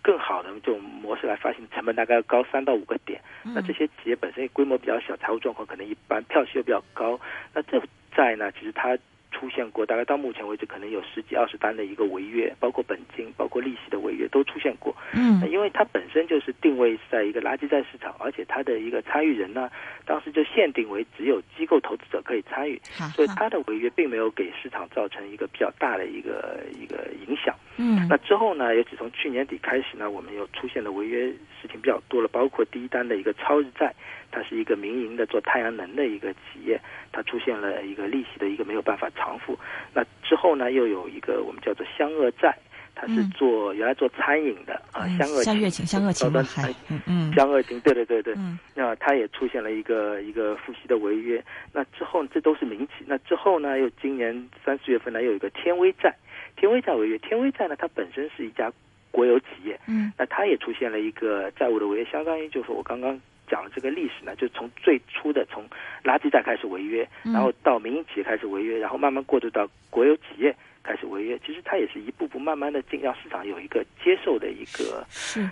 [0.00, 3.20] 更好的这种模式来发行，成本大概要高三到五个点。
[3.44, 7.20] 嗯那这些企业本身规模比较小，财务状况可能一般，票息又比较高。
[7.52, 7.82] 那这
[8.16, 8.96] 债呢，其实它
[9.42, 14.94] 出现过，大概到目前为止可能有十几二十单的一个违约，包括本金、包括利息的违约都出现过。
[15.14, 19.68] 嗯那因为它本身就是定位在一个垃圾债市场，而且它的一个参与人呢，
[20.06, 22.80] 当时就限定为只有机构投资者可以参与，
[23.16, 27.52] 所以它的违约并没有给市场造成一个比较大的一个一个影响。
[27.78, 31.26] 嗯那之后呢，尤其从去年底开始呢，我们又出现了违约
[31.60, 33.92] 事情比较多了，包括第一单的一个超日债，
[34.32, 36.80] 它是一个民营的做太阳能的一个企业，
[37.12, 39.56] 它出现了一个利息的一个没有办法偿付。
[39.94, 42.56] 那之后呢，又有一个我们叫做湘鄂债，
[42.94, 51.42] 它是嗯做、原来做餐饮的啊，嗯湘鄂湘粤情湘鄂情嘛还高端餐嗯嗯湘鄂情，对对对对，嗯那它也出现了一个一个付息的违约。
[51.72, 53.04] 那之后这都是民企。
[53.06, 56.14] 那之后呢，又今年三四月份呢，又有一个天威债，
[56.56, 57.18] 天威债违约。
[57.18, 58.72] 天威债呢，它本身是一家
[59.10, 63.20] 国有企业，嗯那它也出现了一个债务的违约，相当于就是我刚刚
[63.52, 65.62] 讲的这个历史呢，就从最初的从
[66.02, 71.38] 垃圾债开始违约，嗯然后到民营企业开始违约，然后慢慢过渡到国有企业开始违约。
[71.46, 75.46] 其实它也是一步步慢慢的进，让市场有一个接受的一个是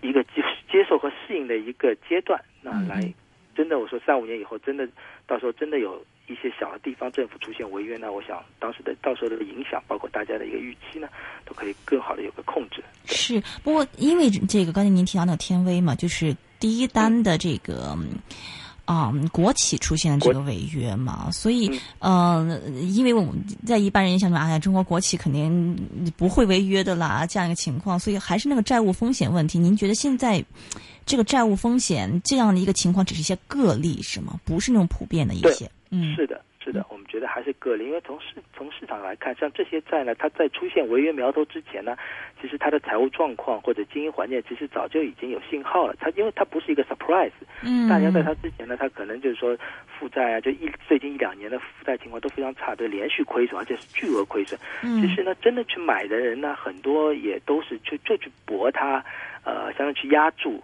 [0.00, 2.42] 一个接接受和适应的一个阶段。
[2.60, 3.14] 那嗯来
[3.54, 4.88] 真的，我说三五年以后，真的
[5.28, 11.08] 到时候真的有一些小的地方政府出现违约呢，我想当时的到时候的影响，包括大家的一个预期呢，
[11.44, 12.82] 都可以更好的有个控制。
[13.04, 17.94] 是，不过因为这个刚才您提到那个天威嘛，就是第一单的这个。
[18.86, 25.74] 啊、国企出现了这个违约嘛，所以，呃，因为我们在一般人印象中，哎呀，中国国企肯定
[26.18, 29.58] 不会违约的啦，这样一个情况，所以还是那个债务风险问题。
[29.58, 30.44] 您觉得现在
[31.06, 34.38] 这个债务风险这样的一个情况，只是一些个例是吗？
[34.44, 35.70] 不是那种普遍的一些？
[35.88, 41.94] 嗯，是的，是的，我们觉得还是个例，因为从市从市场来看，像这些债呢，它在出现违约苗头之前呢，
[42.40, 45.94] 其实它的财务状况或者经营环境其实早就已经有信号了。
[46.00, 47.30] 它因为它不是一个 surprise，
[47.62, 49.54] 嗯，大家在它之前呢，它可能就是说
[49.98, 54.58] 负债啊，就一最近一两年的负债情况都非常差，就连续亏损，而且是巨额亏损。
[54.82, 59.04] 嗯其实呢，真的去买的人呢，很多也都是就就去搏它，
[59.44, 60.62] 呃，相当于去压住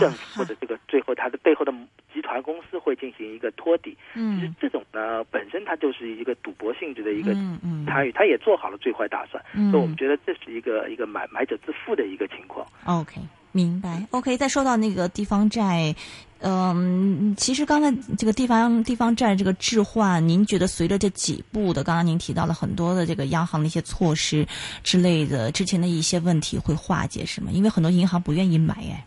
[0.00, 1.72] 政府或者这个最后它的背后的
[2.12, 3.96] 集团公司会进行一个托底。
[4.14, 12.66] 嗯其实嗯这种呢，本身它就是一个赌博性质的一个嗯嗯参与，它也做好了最坏打算，嗯所以我们觉得这是一个一个买买者自负的一个情况。
[12.84, 13.20] OK，
[13.52, 14.06] 明白。
[14.10, 15.94] OK，再说到那个地方债，
[16.40, 24.46] 嗯，其实刚才这个地方地方债这个置换，您觉得随着这几步的，刚刚您提到了很多的这个央行的一些措施
[24.82, 27.50] 之类的，之前的一些问题会化解是吗？
[27.52, 29.04] 因为很多银行不愿意买哎，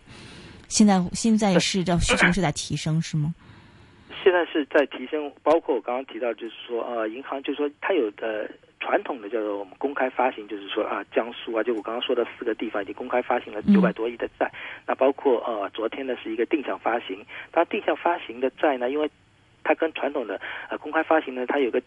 [0.69, 3.33] 现在现在是 这需求是在提升是吗？
[4.23, 14.51] 现在是在提升，包括我刚刚提到，就是说，呃，银行就是说它有的传统的叫做我们公开发行，就是说啊，江苏啊，就我刚刚说的四个地方已经公开发行了嗯九百多亿的债。
[14.85, 19.09] 那包括呃，昨天呢是一个定向发行，它定向发行的债呢，因为
[19.63, 21.81] 它跟传统的呃公开发行呢，它有个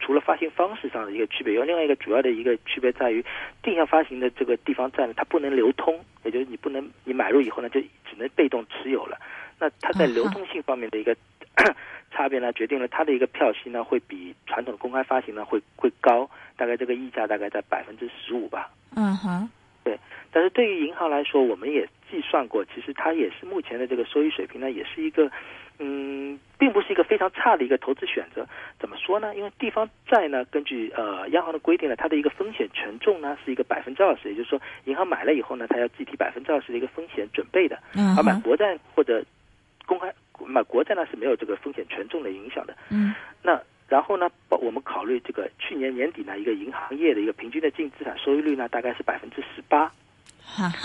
[0.00, 3.24] 除了发行方式上的一个区别，有另外一个主要的一个区别在于，
[3.62, 9.18] 定向发行的这个地方债呢，它不能流通，也就是你不能你买入以后呢，就只能被动持有了。
[9.58, 11.16] 那它在流通性方面的一个
[12.10, 18.70] 差别呢，决定了它的一个票息呢，会比传统的公开发行呢会会高，大概这个溢价大概在百分之十五吧。
[18.94, 19.50] 嗯哼，
[19.84, 19.98] 对
[20.30, 25.30] 但是对于银行来说，我们也计算过，其实它也是目前的这个收益水平呢，也是一个，
[25.78, 28.46] 嗯，并不是一个非常差的一个投资选择。
[28.80, 29.34] 怎么说呢？
[29.36, 37.78] 因为地方债呢，根据呃央行的规定呢，它的一个风险权重呢是一个百分之二十，也就是说，银行买了以后呢，它要计提百分之二十的一个风险准备的。
[37.94, 39.24] 嗯而买，国债或者
[39.86, 40.12] 公开
[40.44, 42.76] 买国债呢是没有这个风险权重的影响的。
[42.90, 49.90] 嗯那然后呢，包我们考虑这个去年年底呢，一个银行业的一个平均的净资产收益率呢，大概是百分之十八。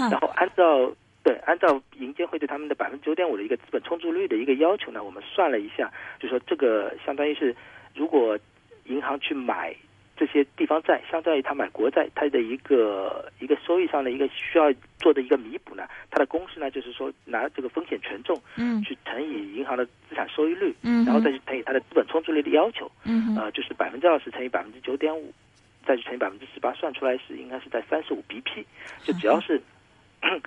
[0.09, 0.91] 然后按照
[1.23, 7.55] 对按照银监会对他们的百分之九点五的一个资本充足率的一个要求呢，我们算了一下，就说这个相当于是
[7.95, 8.37] 如果
[8.85, 9.73] 银行去买
[10.15, 25.33] 这些地方债，相当于他买国债，它的一个一个收益上的一个需要做的一个弥补呢，它的公式呢就是说拿这个风险权重嗯去乘以银行的资产收益率，嗯然后再去乘以它的资本充足率的要求，嗯哼呃，就是百分之二十乘以百分之九点五，
[25.85, 28.63] 再去乘以百分之十八，算出来是应该是在三十五 BP，
[29.03, 29.59] 就只要是，
[30.21, 30.41] 对，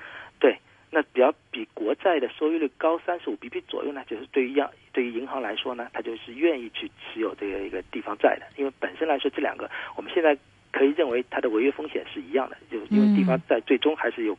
[0.90, 10.36] 那只要比国债的收益率高三十五 BP 左右呢，就是对于央对于银行来说呢，它就是愿意去持有这个一个地方债的，因为本身来说这两个我们现在
[10.72, 14.36] 可以认为它的违约风险是一样的，就因为地方债最终还是由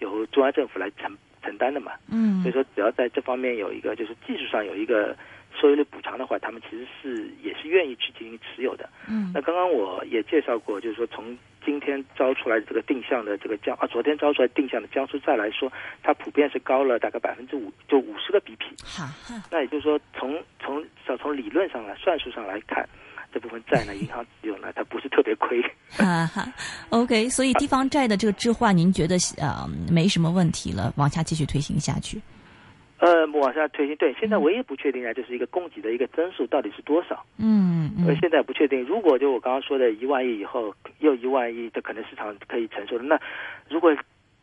[0.00, 5.16] 由中央政府来承承担的嘛，嗯所以说只要在这方面有一个就是技术上有一个
[5.60, 8.88] 收益率补偿的话，他们其实是也是愿意去进行持有的。
[9.08, 18.64] 嗯那刚刚我也介绍过，就是说从今天招出来的这个定向的这个江啊，昨天招出来定向的江苏债来说，它普遍是高了大概百分之五，就五十个 BP。
[18.84, 22.88] 哈哈那也就是说从，从从从理论上来、算术上来看，
[23.32, 25.60] 这部分债呢， 银行持有呢，它不是特别亏。
[25.90, 26.46] 哈哈
[26.90, 32.20] ，OK，所以地方债的这个置换，您觉得呃没什么问题了，往下继续推行下去？
[32.98, 37.22] 呃，往下推进，对，现在唯一不确定的就是一个供给的一个增速到底是多少。
[37.38, 38.82] 嗯嗯呃现在不确定。
[38.84, 43.04] 如果就我刚刚说的一万亿以后又一万亿，这可能市场可以承受的。
[43.04, 43.20] 那
[43.68, 43.94] 如果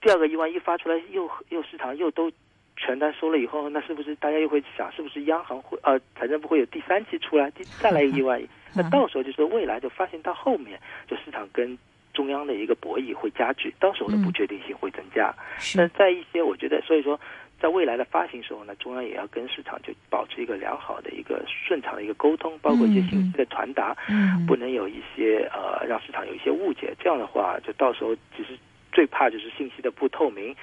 [0.02, 2.32] 第二个一万亿发出来，又又市场又都
[2.78, 8.48] 全单收了以后，那是不是大家又会想，是不是央行会呃财政部会有第三期出来，第再来一万亿？
[8.76, 11.76] 那到时候就是未来就发现到后面，就市场跟
[12.14, 15.34] 中央的一个博弈会加剧，到时候的不确定性会增加。
[15.76, 17.20] 但是在一些我觉得，所以说。
[17.64, 26.94] 在未来的发行时候呢，中央也要跟市场就保持一个良好的一个顺畅的一个沟通，包括一些信息的传达，嗯不能有一些呃让市场有一些误解。
[27.00, 28.60] 这样的话，就到时候其实
[28.92, 30.54] 最怕就是信息的不透明，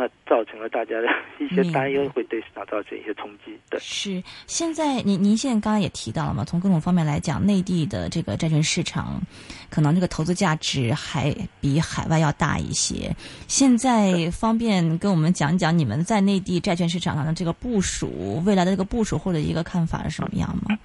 [0.00, 1.08] 那造成了大家的
[1.40, 3.58] 一些担忧，会对市场造成一些冲击。
[3.68, 9.20] 对，是，现在您您现在刚刚也提到了嘛，从各种方面来讲，内地的这个债券市场，
[9.68, 13.12] 可能这个投资价值还比海外要大一些。
[13.48, 20.78] 现在方便跟我们讲一讲你们在内地债券市场上的这个部署，未来的这个部署或者一个看法是什么样吗？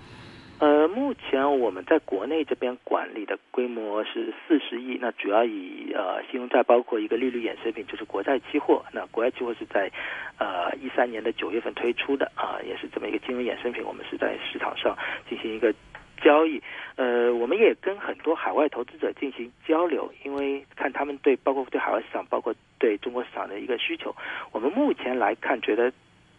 [0.64, 8.82] 呃，目前我们在国内这边管理的规模是四十亿，那主要以呃信用债包括一个利率衍生品，就是国债期货。
[8.94, 9.92] 那国债期货是在
[10.40, 14.98] 呃一三年的九月份推出的啊，也是这么一个金融衍生品，我们是在市场上
[15.30, 15.76] 进行一个
[16.22, 16.64] 交易。
[16.96, 24.16] 呃，我们也跟很多海外投资者进行交流，因为看他们对包括对海外市场，包括对中国市场的一个需求。
[24.54, 25.92] 我们目前来看，觉得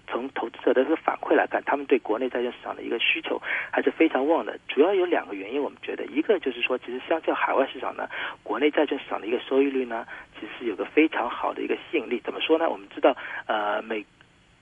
[0.07, 3.41] 从投资者的这个反馈来看，他们对国内债券市场的一个需求
[3.71, 4.59] 还是非常旺的。
[4.69, 8.09] 主要有两个原因，我们觉得，一个就是说，其实相较海外市场呢，
[8.43, 10.07] 国内债券市场的一个收益率呢，
[10.39, 12.21] 其实有个非常好的一个吸引力。
[12.25, 12.69] 怎么说呢？
[12.69, 14.05] 我们知道，呃，美。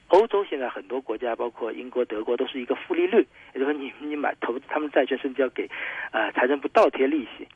[0.08, 5.66] 欧洲现在很多国家，包括英国、德国，都是一个负利率，也就是说你，你买投资他们债券，甚至要给，
[6.10, 7.48] 呃，财政部倒贴利息。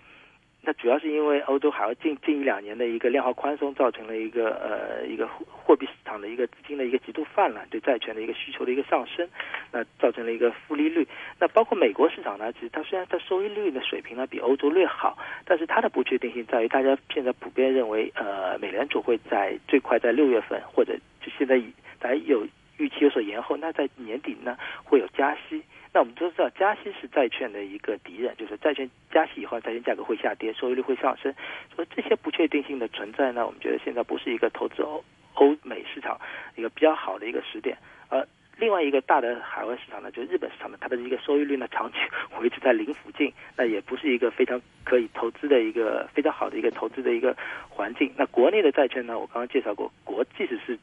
[0.67, 9.29] 那主要是因为欧洲海外近近一两年的一个量化宽松，造成了一个呃一个货币市场的一个资金的一个极度泛滥，对债券的一个需求的一个上升，
[9.71, 11.07] 那造成了一个负利率。
[11.39, 21.63] 那包括美国市场呢，其实它虽然它收益率的水平呢比欧洲略好，但是它的不确定性在于，大家现在普遍认为，呃，美联储会在最快在六月份或者就现在
[22.01, 22.45] 大家有
[22.77, 25.63] 预期有所延后，那在年底呢会有加息。
[25.97, 31.35] 那我们都知道，加息是债券的一个敌人，就是债券加息以后，债券价格会下跌，收益率会上升。
[31.75, 36.21] 所以这些不确定性的存在呢，我们觉得现在不是一个投资欧欧美市场
[36.55, 37.79] 一个比较好的一个时点。
[38.11, 38.23] 呃，
[38.59, 41.99] 另外一个大的海外市场呢，就是日本市场呢，它的一个收益率呢长期
[42.41, 47.37] 维持在零附近，那也不是一个非常可以投资的一个非常好的一个投资的一个
[47.69, 48.11] 环境。
[48.17, 50.79] 那国内的债券呢，我刚刚介绍过，国即使是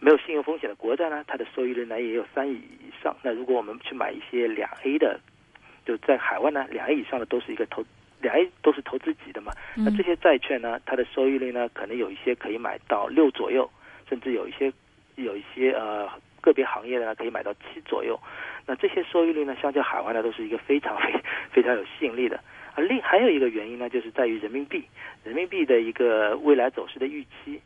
[0.00, 3.16] 没有信用风险的国债呢，它的收益率呢也有三亿以上。
[3.22, 5.20] 那如果我们去买一些两 A 的，
[5.86, 7.84] 就在海外呢，两 A 以上的都是一个投，
[8.20, 9.52] 两 A 都是投资级的嘛。
[9.76, 13.70] 那这些债券呢，它的收益率呢，可能有一些可以买到六左右，
[14.08, 14.72] 甚至有一些
[15.14, 16.08] 有一些呃
[16.42, 18.20] 个别行业的呢可以买到七左右。
[18.66, 21.14] 那这些收益率呢，相较海外呢，都是一个非常非
[21.50, 22.36] 非常有吸引力的。
[22.74, 24.84] 啊，另还有一个原因呢，就是在于人民币，
[25.24, 27.60] 人民币的一个未来走势的预期。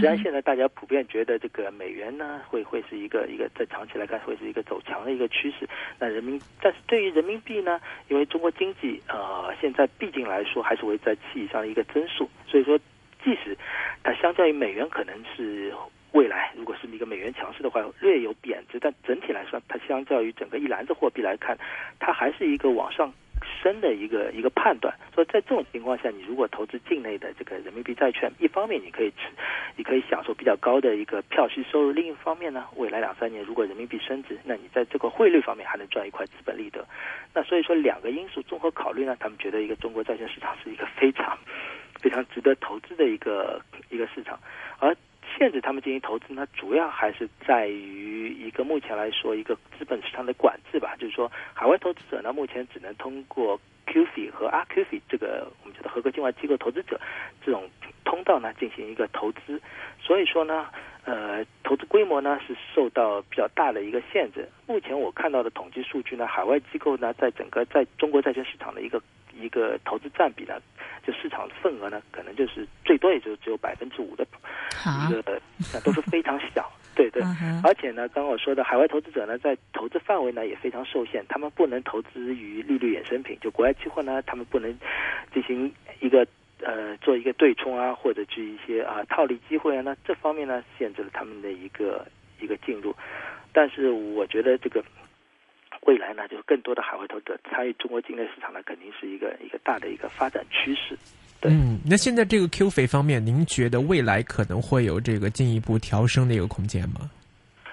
[0.00, 5.68] 然现在大家普遍觉得这个美元呢会会是一个一个在长期来看会是一个走强的一个趋势，
[6.00, 12.76] 那人民但是对于人民币呢，因为中国经济呃现在毕竟来说还是维持在七以上的一个增速，所以说
[13.22, 13.56] 即使
[14.02, 15.72] 它相较于美元可能是
[16.16, 21.58] 未来如果是一个美元强势的话略有贬值，但整体来说，它相较于整个一篮子货币来看，
[21.98, 23.12] 它还是一个往上。
[23.62, 29.28] 升的一个一个判断，所以在这种情况下，你如果投资境内的这个人民币债券，一方面你可以吃，
[29.76, 36.84] 你可以享受比较高的一个票息收入；另一方面呢，未来两三年如果人民币升值，那你在这个汇率方面还能赚一块资本利得。
[37.34, 41.36] 那所以说两个因素综合考虑呢，他们觉得一个中国债券市场是一个非常
[42.00, 43.60] 非常值得投资的一个
[43.90, 44.38] 一个市场，
[44.78, 44.96] 而。
[45.38, 57.00] 限制他们进行投资呢，主要还是在于一个目前来说一个资本市场的管制吧，就是说海外投资者呢，目前只能通过 QF 和 RQF 这个我们叫做合格境外机构投资者
[57.44, 57.68] 这种
[58.04, 59.60] 通道呢进行一个投资，
[60.00, 60.68] 所以说呢，
[61.04, 64.48] 呃，投资规模呢是受到比较大的一个限制。
[64.66, 69.00] 目前我看到的统计数据呢，海外机构呢在整个在中国债券市场的一个
[69.40, 70.60] 一个投资占比呢。
[71.06, 74.26] 就市场份额呢，可能就是最多也就只有百分之五的
[75.08, 75.40] 一个，
[75.72, 76.68] 那都是非常小。
[76.96, 77.22] 对对，
[77.62, 84.76] 而且呢，刚刚我说的海外投资者呢，在投资范围呢也非常受限，他们不能投资于利率衍生品，就国外期货呢，他们不能
[85.32, 86.26] 进行一个
[86.60, 92.04] 呃做一个对冲啊，或者去一些啊套利机会啊，那这方面呢限制了他们的一个
[92.40, 92.92] 一个进入。
[93.52, 94.82] 但是我觉得这个。
[95.86, 100.98] 未来呢，就是更多的海外投资者参与中国境内市场呢，肯定是一个一个大的一个发展趋势。
[101.42, 107.08] 嗯，那现在这个 Q 费方面，您觉得未来可能会有这个进一步调升的一个空间吗？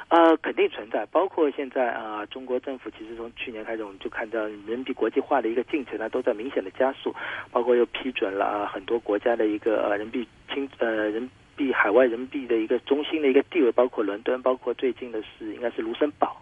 [0.10, 1.04] 呃，肯定存在。
[1.08, 7.16] 包括现在啊，中国政府其实从去年开始，我们就看到人民币国际化的一个进程呢，都在明显的加速。
[7.52, 16.40] 包括又批准了啊，很多国家的一个呃人民币清呃人民币海外人民币的一个中心的一个地位，包括伦敦，包括最近的是应该是卢森堡，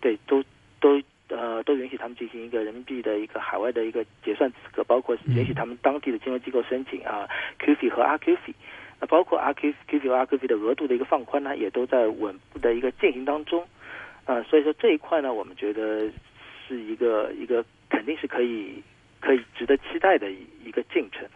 [0.00, 0.40] 对，都。
[0.80, 7.28] 都呃都允许他们进行一个人民币的一个海外的一个结算资格，包括允许他们当地的金融机构申请啊
[7.60, 8.54] QF 和 RQF，
[9.00, 13.66] 那包括 RQF、QF 和 RQF 的额度的一个放宽呢，也都在稳步的一个进行当中，
[14.24, 16.10] 啊，所以说这一块呢，我们觉得
[16.66, 18.82] 是一个一个肯定是可以
[19.20, 20.30] 可以值得期待的
[20.64, 21.28] 一个进程。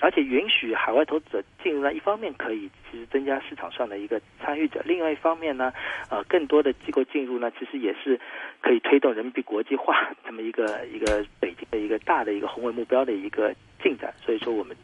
[0.00, 5.72] 而且允许海外投资者进入呢，一方面可以其实增加市场上的一个参与者，另外一方面呢，
[6.08, 8.18] 呃，更多的机构进入呢，其实也是
[8.62, 14.12] 可以推动人民币国际化这么一个一个北京的一个大的一个宏伟目标的一个进展。
[14.24, 14.74] 所以说，我们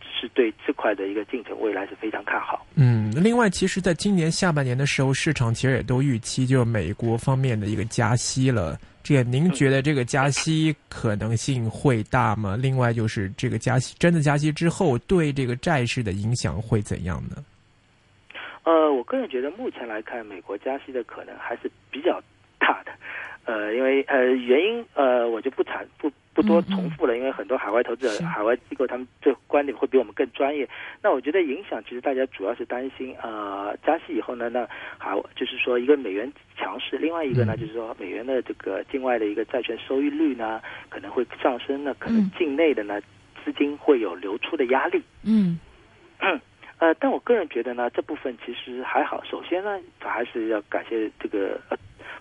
[0.00, 2.64] 是对这块的一个进程未来是非常看好。
[2.76, 8.78] 嗯，另外，其实在今年下半年的时候，市场其实也都预期就美国方面的一个加息了。
[9.02, 12.56] 这个您觉得这个加息可能性会大吗？
[12.60, 17.36] 另外就是这个加息真的加息之后，对这个债市的影响会怎样呢？
[18.64, 22.20] 呃，我个人觉得目前来看，美国加息的可能还是比较
[22.58, 22.90] 大的。
[23.44, 30.68] 呃，因为呃原因呃我就不阐不不多重复了，因为很多海外投资者、海外机构他们这观点会比我们更专业。
[31.02, 34.68] 那我觉得影响其实大家主要是担心啊加息以后呢，那
[34.98, 40.60] 还就是说一个美元强势，另外一个呢就是说美元的这个境外的一个债券收益率呢
[40.90, 43.00] 可能会上升呢，可能境内的呢
[43.42, 45.02] 资金会有流出的压力。
[45.24, 45.58] 嗯
[46.20, 46.38] 嗯
[46.76, 49.24] 呃，但我个人觉得呢这部分其实还好。
[49.24, 51.58] 首先呢，还是要感谢这个。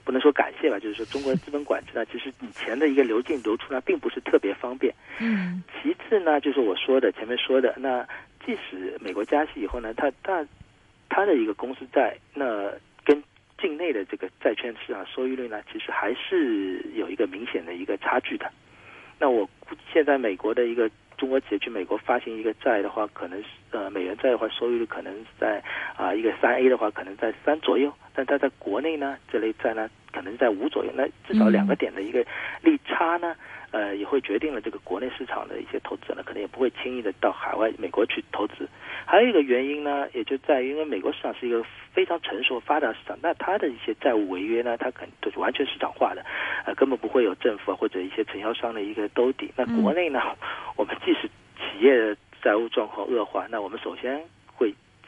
[0.05, 4.93] 不能说感谢吧，就是说中国资本管制呢，其实以前的一个流进流出呢，并不是特别方便。
[5.19, 5.63] 嗯。
[5.81, 8.07] 其次呢，就是我说的前面说的，那
[8.45, 10.45] 即使美国加息以后呢，它它
[11.09, 12.71] 它的一个公司债，那
[13.03, 13.21] 跟
[13.59, 18.51] 境内的这个债券市场收益率呢，其实还是有一个明显的一个差距的。
[19.17, 20.87] 那我估计现在美国的一个
[21.17, 25.63] 中国企业去美国发行一个债的话，可能是呃美元债的话，收益率可能在
[25.95, 27.91] 啊一个三 A 的话，可能在三左右。
[28.13, 29.89] 但它在国内呢，这类债呢，
[30.25, 30.91] 可能在五左右。
[30.95, 32.25] 那至少两个点的一个
[32.63, 33.35] 利差呢，
[33.69, 38.67] 呃，也会决定了这个国内市场的一些投资者呢，可能也不会轻易的到海外美国去投资。
[39.05, 41.63] 还有一个原因呢，也就在于，因为美国市场是一个
[41.93, 46.25] 非常成熟发达市场，那它的一些债务违约呢，它可能都是完全市场化的，
[46.65, 49.51] 呃，根本不会有政府啊或者一些承销商的一个兜底。
[49.55, 50.19] 那国内呢，
[50.75, 54.25] 我们即使企业债务状况恶化，那我们首先会。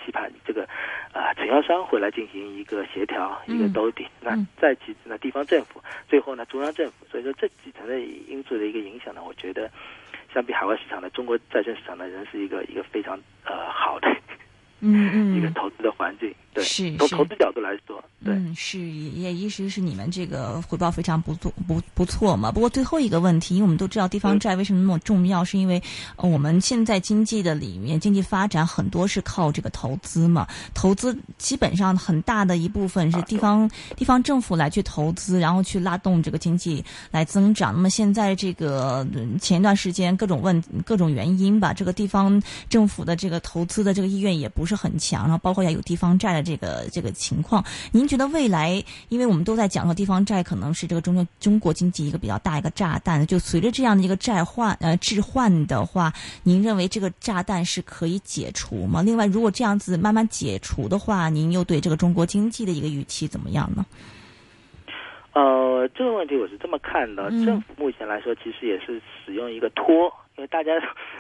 [0.04, 0.68] 期盼这个
[1.14, 4.06] 啊，承销商会来进行一个协调，一个兜底。
[4.22, 7.06] 那再其次呢，地方政府，最后呢，中央政府。
[7.10, 9.70] 所以说这几层的因素的一个影响呢，我觉得
[10.34, 14.10] 相比海外市场呢中国债券市场呢，仍是一个一个非常呃好的。
[14.80, 22.52] 嗯嗯， 一个投资的环境，对，是从投资角度来说，嗯，是也意思是你们这个回报非常不错，不不错嘛。
[22.52, 25.82] 不过最后一个问题，因为我们都知道地方债为什么那么重要，是因为
[26.18, 37.74] 我们现在经济的里面经济发展很多是靠这个投资嘛，投资基本上很大的一部分是地方地方政府来去投资，然后去拉动这个经济来增长。
[37.74, 39.06] 那么现在这个
[39.42, 44.68] 前一段时间各种问各种原因吧，这个地方政府的这个投资的这个意愿也不。
[44.68, 47.62] 是很强，然后包括也有地方债的这个这个情况。
[47.92, 59.02] 您觉得未来，因为我们都在讲说地方债可能是这个中中中国经济一个比较大一个炸弹，就随着这样的一个债换呃置换的话，您认为这个炸弹是可以解除吗？
[59.02, 63.86] 另外，如果这样子慢慢解除的话，您又对这个中国经济的一个预期怎么样呢？
[65.38, 70.72] 呃，这个问题我是这么看的，嗯政府目前来说其实也是使用一个拖，因为大家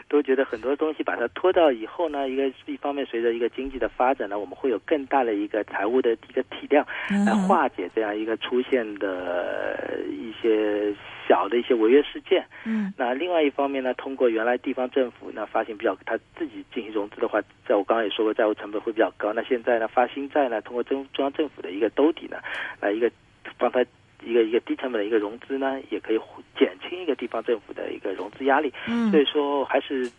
[0.09, 10.91] 都觉得很多东西把它拖到以后呢，一个一方面随着一个经济的发展呢，我们会有更大的一个财务的一个体量来嗯化解这样一个出现的一些
[11.27, 12.43] 小的一些违约事件。
[12.65, 19.31] 嗯那另外一方面呢，通过原来地方政府那发行比较他自己进行融资的话，在我刚刚也说过，债务成本会比较高。
[19.31, 22.37] 那现在呢，发新债呢，通过中中央政府的一个兜底呢，
[22.81, 23.11] 来一个
[23.59, 23.85] 帮他
[24.23, 26.19] 一个一个低成本的一个融资呢，也可以
[26.57, 28.73] 减轻一个地方政府的一个融资压力。
[28.87, 30.11] 嗯所以说还是。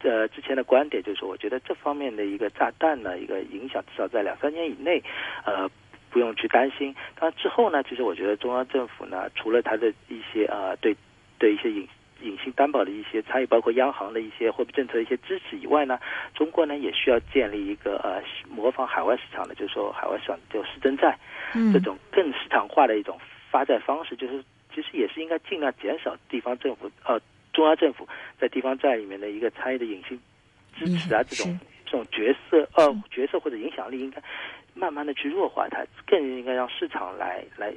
[0.00, 5.02] 呃，之前的观点就是说，我觉得这方面的一个炸弹呢，一个影响至少在两三年以内，
[5.44, 5.68] 呃，
[6.10, 6.94] 不用去担心。
[7.18, 10.94] 当然之后呢，其实我觉得中央政府呢，除了它的一些呃对
[11.38, 11.88] 对一些隐
[12.22, 15.98] 隐性担保的一些参与，包括央行的一些货币政策的一些支持以外呢，
[16.34, 21.18] 中国呢也需要建立一个呃模仿海外市场的，就是说海外市场就市政债
[21.54, 23.18] 嗯这种更市场化的一种
[23.50, 24.42] 发债方式，就是
[24.74, 27.20] 其实也是应该尽量减少地方政府呃
[27.52, 28.06] 中央政府
[28.38, 30.20] 在地方债里面的一个参与的隐性
[30.74, 34.22] 支持啊嗯这种这种角色呃嗯角色或者影响力应该
[34.74, 37.72] 慢慢的去弱化它，更应该让市场来来。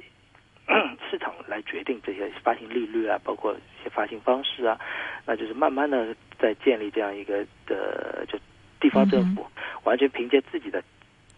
[1.09, 4.79] 市场来决定这些发行利率啊，包括一些发行方式啊，
[5.25, 8.37] 那就是慢慢的在建立这样一个的，就
[8.79, 9.43] 地方政府
[9.83, 10.79] 完全凭借自己的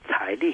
[0.05, 0.53] 财力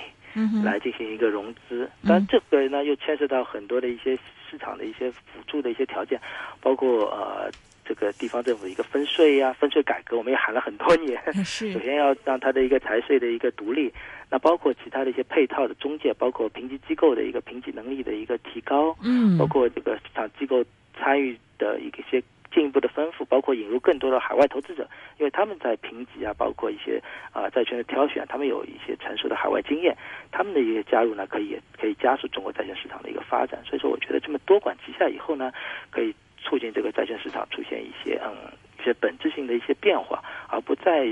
[0.63, 1.89] 来进行一个融资。
[2.03, 4.15] 嗯当然，这个呢又牵涉到很多的一些
[4.49, 6.19] 市场的一些辅助的一些条件，
[6.61, 7.49] 包括呃
[7.85, 11.21] 这个地方政府一个分税呀、分税改革，我们也喊了很多年。
[11.43, 13.91] 是首先要让它的一个财税的一个独立，
[14.29, 20.63] 那包括其他的一些配套的中介，包括评级机构的一个评级能力的一个提高，嗯包括这个市场机构
[20.97, 22.21] 参与的一个些
[22.52, 24.88] 进一步的丰富，包括引入更多的海外投资者，
[25.18, 29.95] 因为他们在评级啊，包括一些啊、债券的挑选，他们有一些成熟的海外经验，
[30.32, 33.60] 他们的一个加入呢，可以可以加速中国债券市场的一个发展。
[33.66, 35.52] 所以说，我觉得这么多管齐下以后呢，
[35.91, 38.36] 可以促进这个债券市场出现一些嗯
[38.80, 41.06] 一些本质性的一些变化，而不再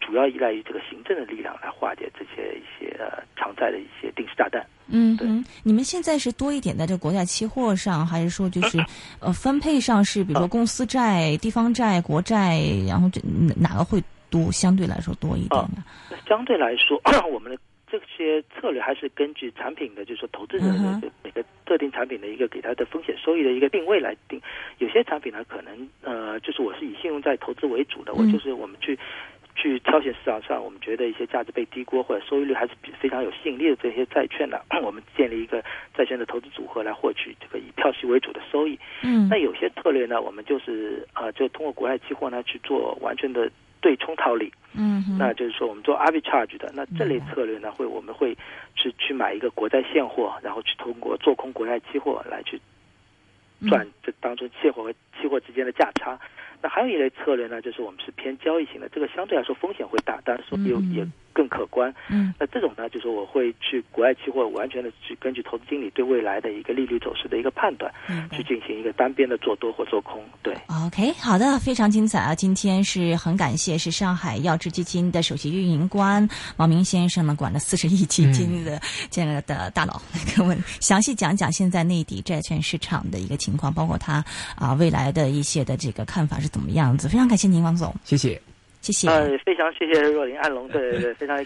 [0.00, 4.60] 主要依赖于这个行政的力量来化解这些一些呃偿债的一些定时炸弹。
[4.62, 5.28] 对嗯对，
[5.62, 8.78] 你们现在是多一点在这个国债期货上，还是说就是
[9.20, 13.20] 呃 分配上是比如说公司债、地方债、国债，然后这
[13.56, 15.84] 哪个会多相对来说多一点呢？
[16.10, 24.40] 那相对来说， 我们的这些策略还是根据产品的，就是说投资者的每个特定产品的一个给它的风险收益的一个定位来定。
[24.78, 28.98] 有些产品呢，可能呃，就是我是以信用债投资为主的，我嗯就是我们去。
[29.60, 35.62] 去挑选市场上我们觉得一些价值被低估或者收益率还是比非常有吸引力的这些债券呢， 我们建立一个
[35.94, 38.78] 债券的投资组合来获取这个以票息为主的收益。
[39.02, 43.50] 嗯那有些策略呢，我们就是呃，就通过国债期货呢去做完全的
[43.82, 44.50] 对冲套利。
[44.72, 48.34] 嗯，那就是说我们做 arbitrage 的，那这类策略呢，会我们会
[48.76, 52.58] 去去买一个国债现货，然后去通过做空国债期货来去
[53.68, 56.18] 赚这当中期货和期货之间的价差。
[56.62, 61.94] 那还有一类策略呢，就是我们是偏交易型的，这个相对来说风险会大，但是说又嗯也更可观。
[62.08, 70.22] 嗯那这种呢，就是我会去国外期货完全的去根据投资经理对未来的一个利率走势的一个判断，嗯去进行一个单边的做多或做空。
[70.42, 70.54] 对
[70.86, 72.34] ，OK，好的，非常精彩啊！
[72.34, 78.80] 今天是很感谢是上海耀智基金的首席运营官王明先生呢，管了四十亿基金的
[79.10, 84.24] 这样的大佬来跟我们详细讲讲现在内地债券市场的一个情况，包括他
[84.56, 87.08] 啊未来的一些的这个看法是怎么样子。
[87.08, 88.40] 非常感谢您，王总，谢谢。
[88.80, 89.08] 谢谢。
[89.08, 91.36] 呃，非常谢谢若琳、安龙，对对对， 非常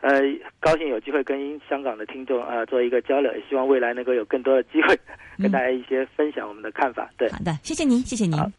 [0.00, 0.20] 呃
[0.60, 4.98] 高兴有机会跟香港的听众啊、呃做一个交流，也希望未来能够有更多的机会
[5.38, 7.10] 跟大家一些分享我们的看法。
[7.18, 7.30] 对。
[7.30, 8.50] 好的，谢谢您，谢谢您好。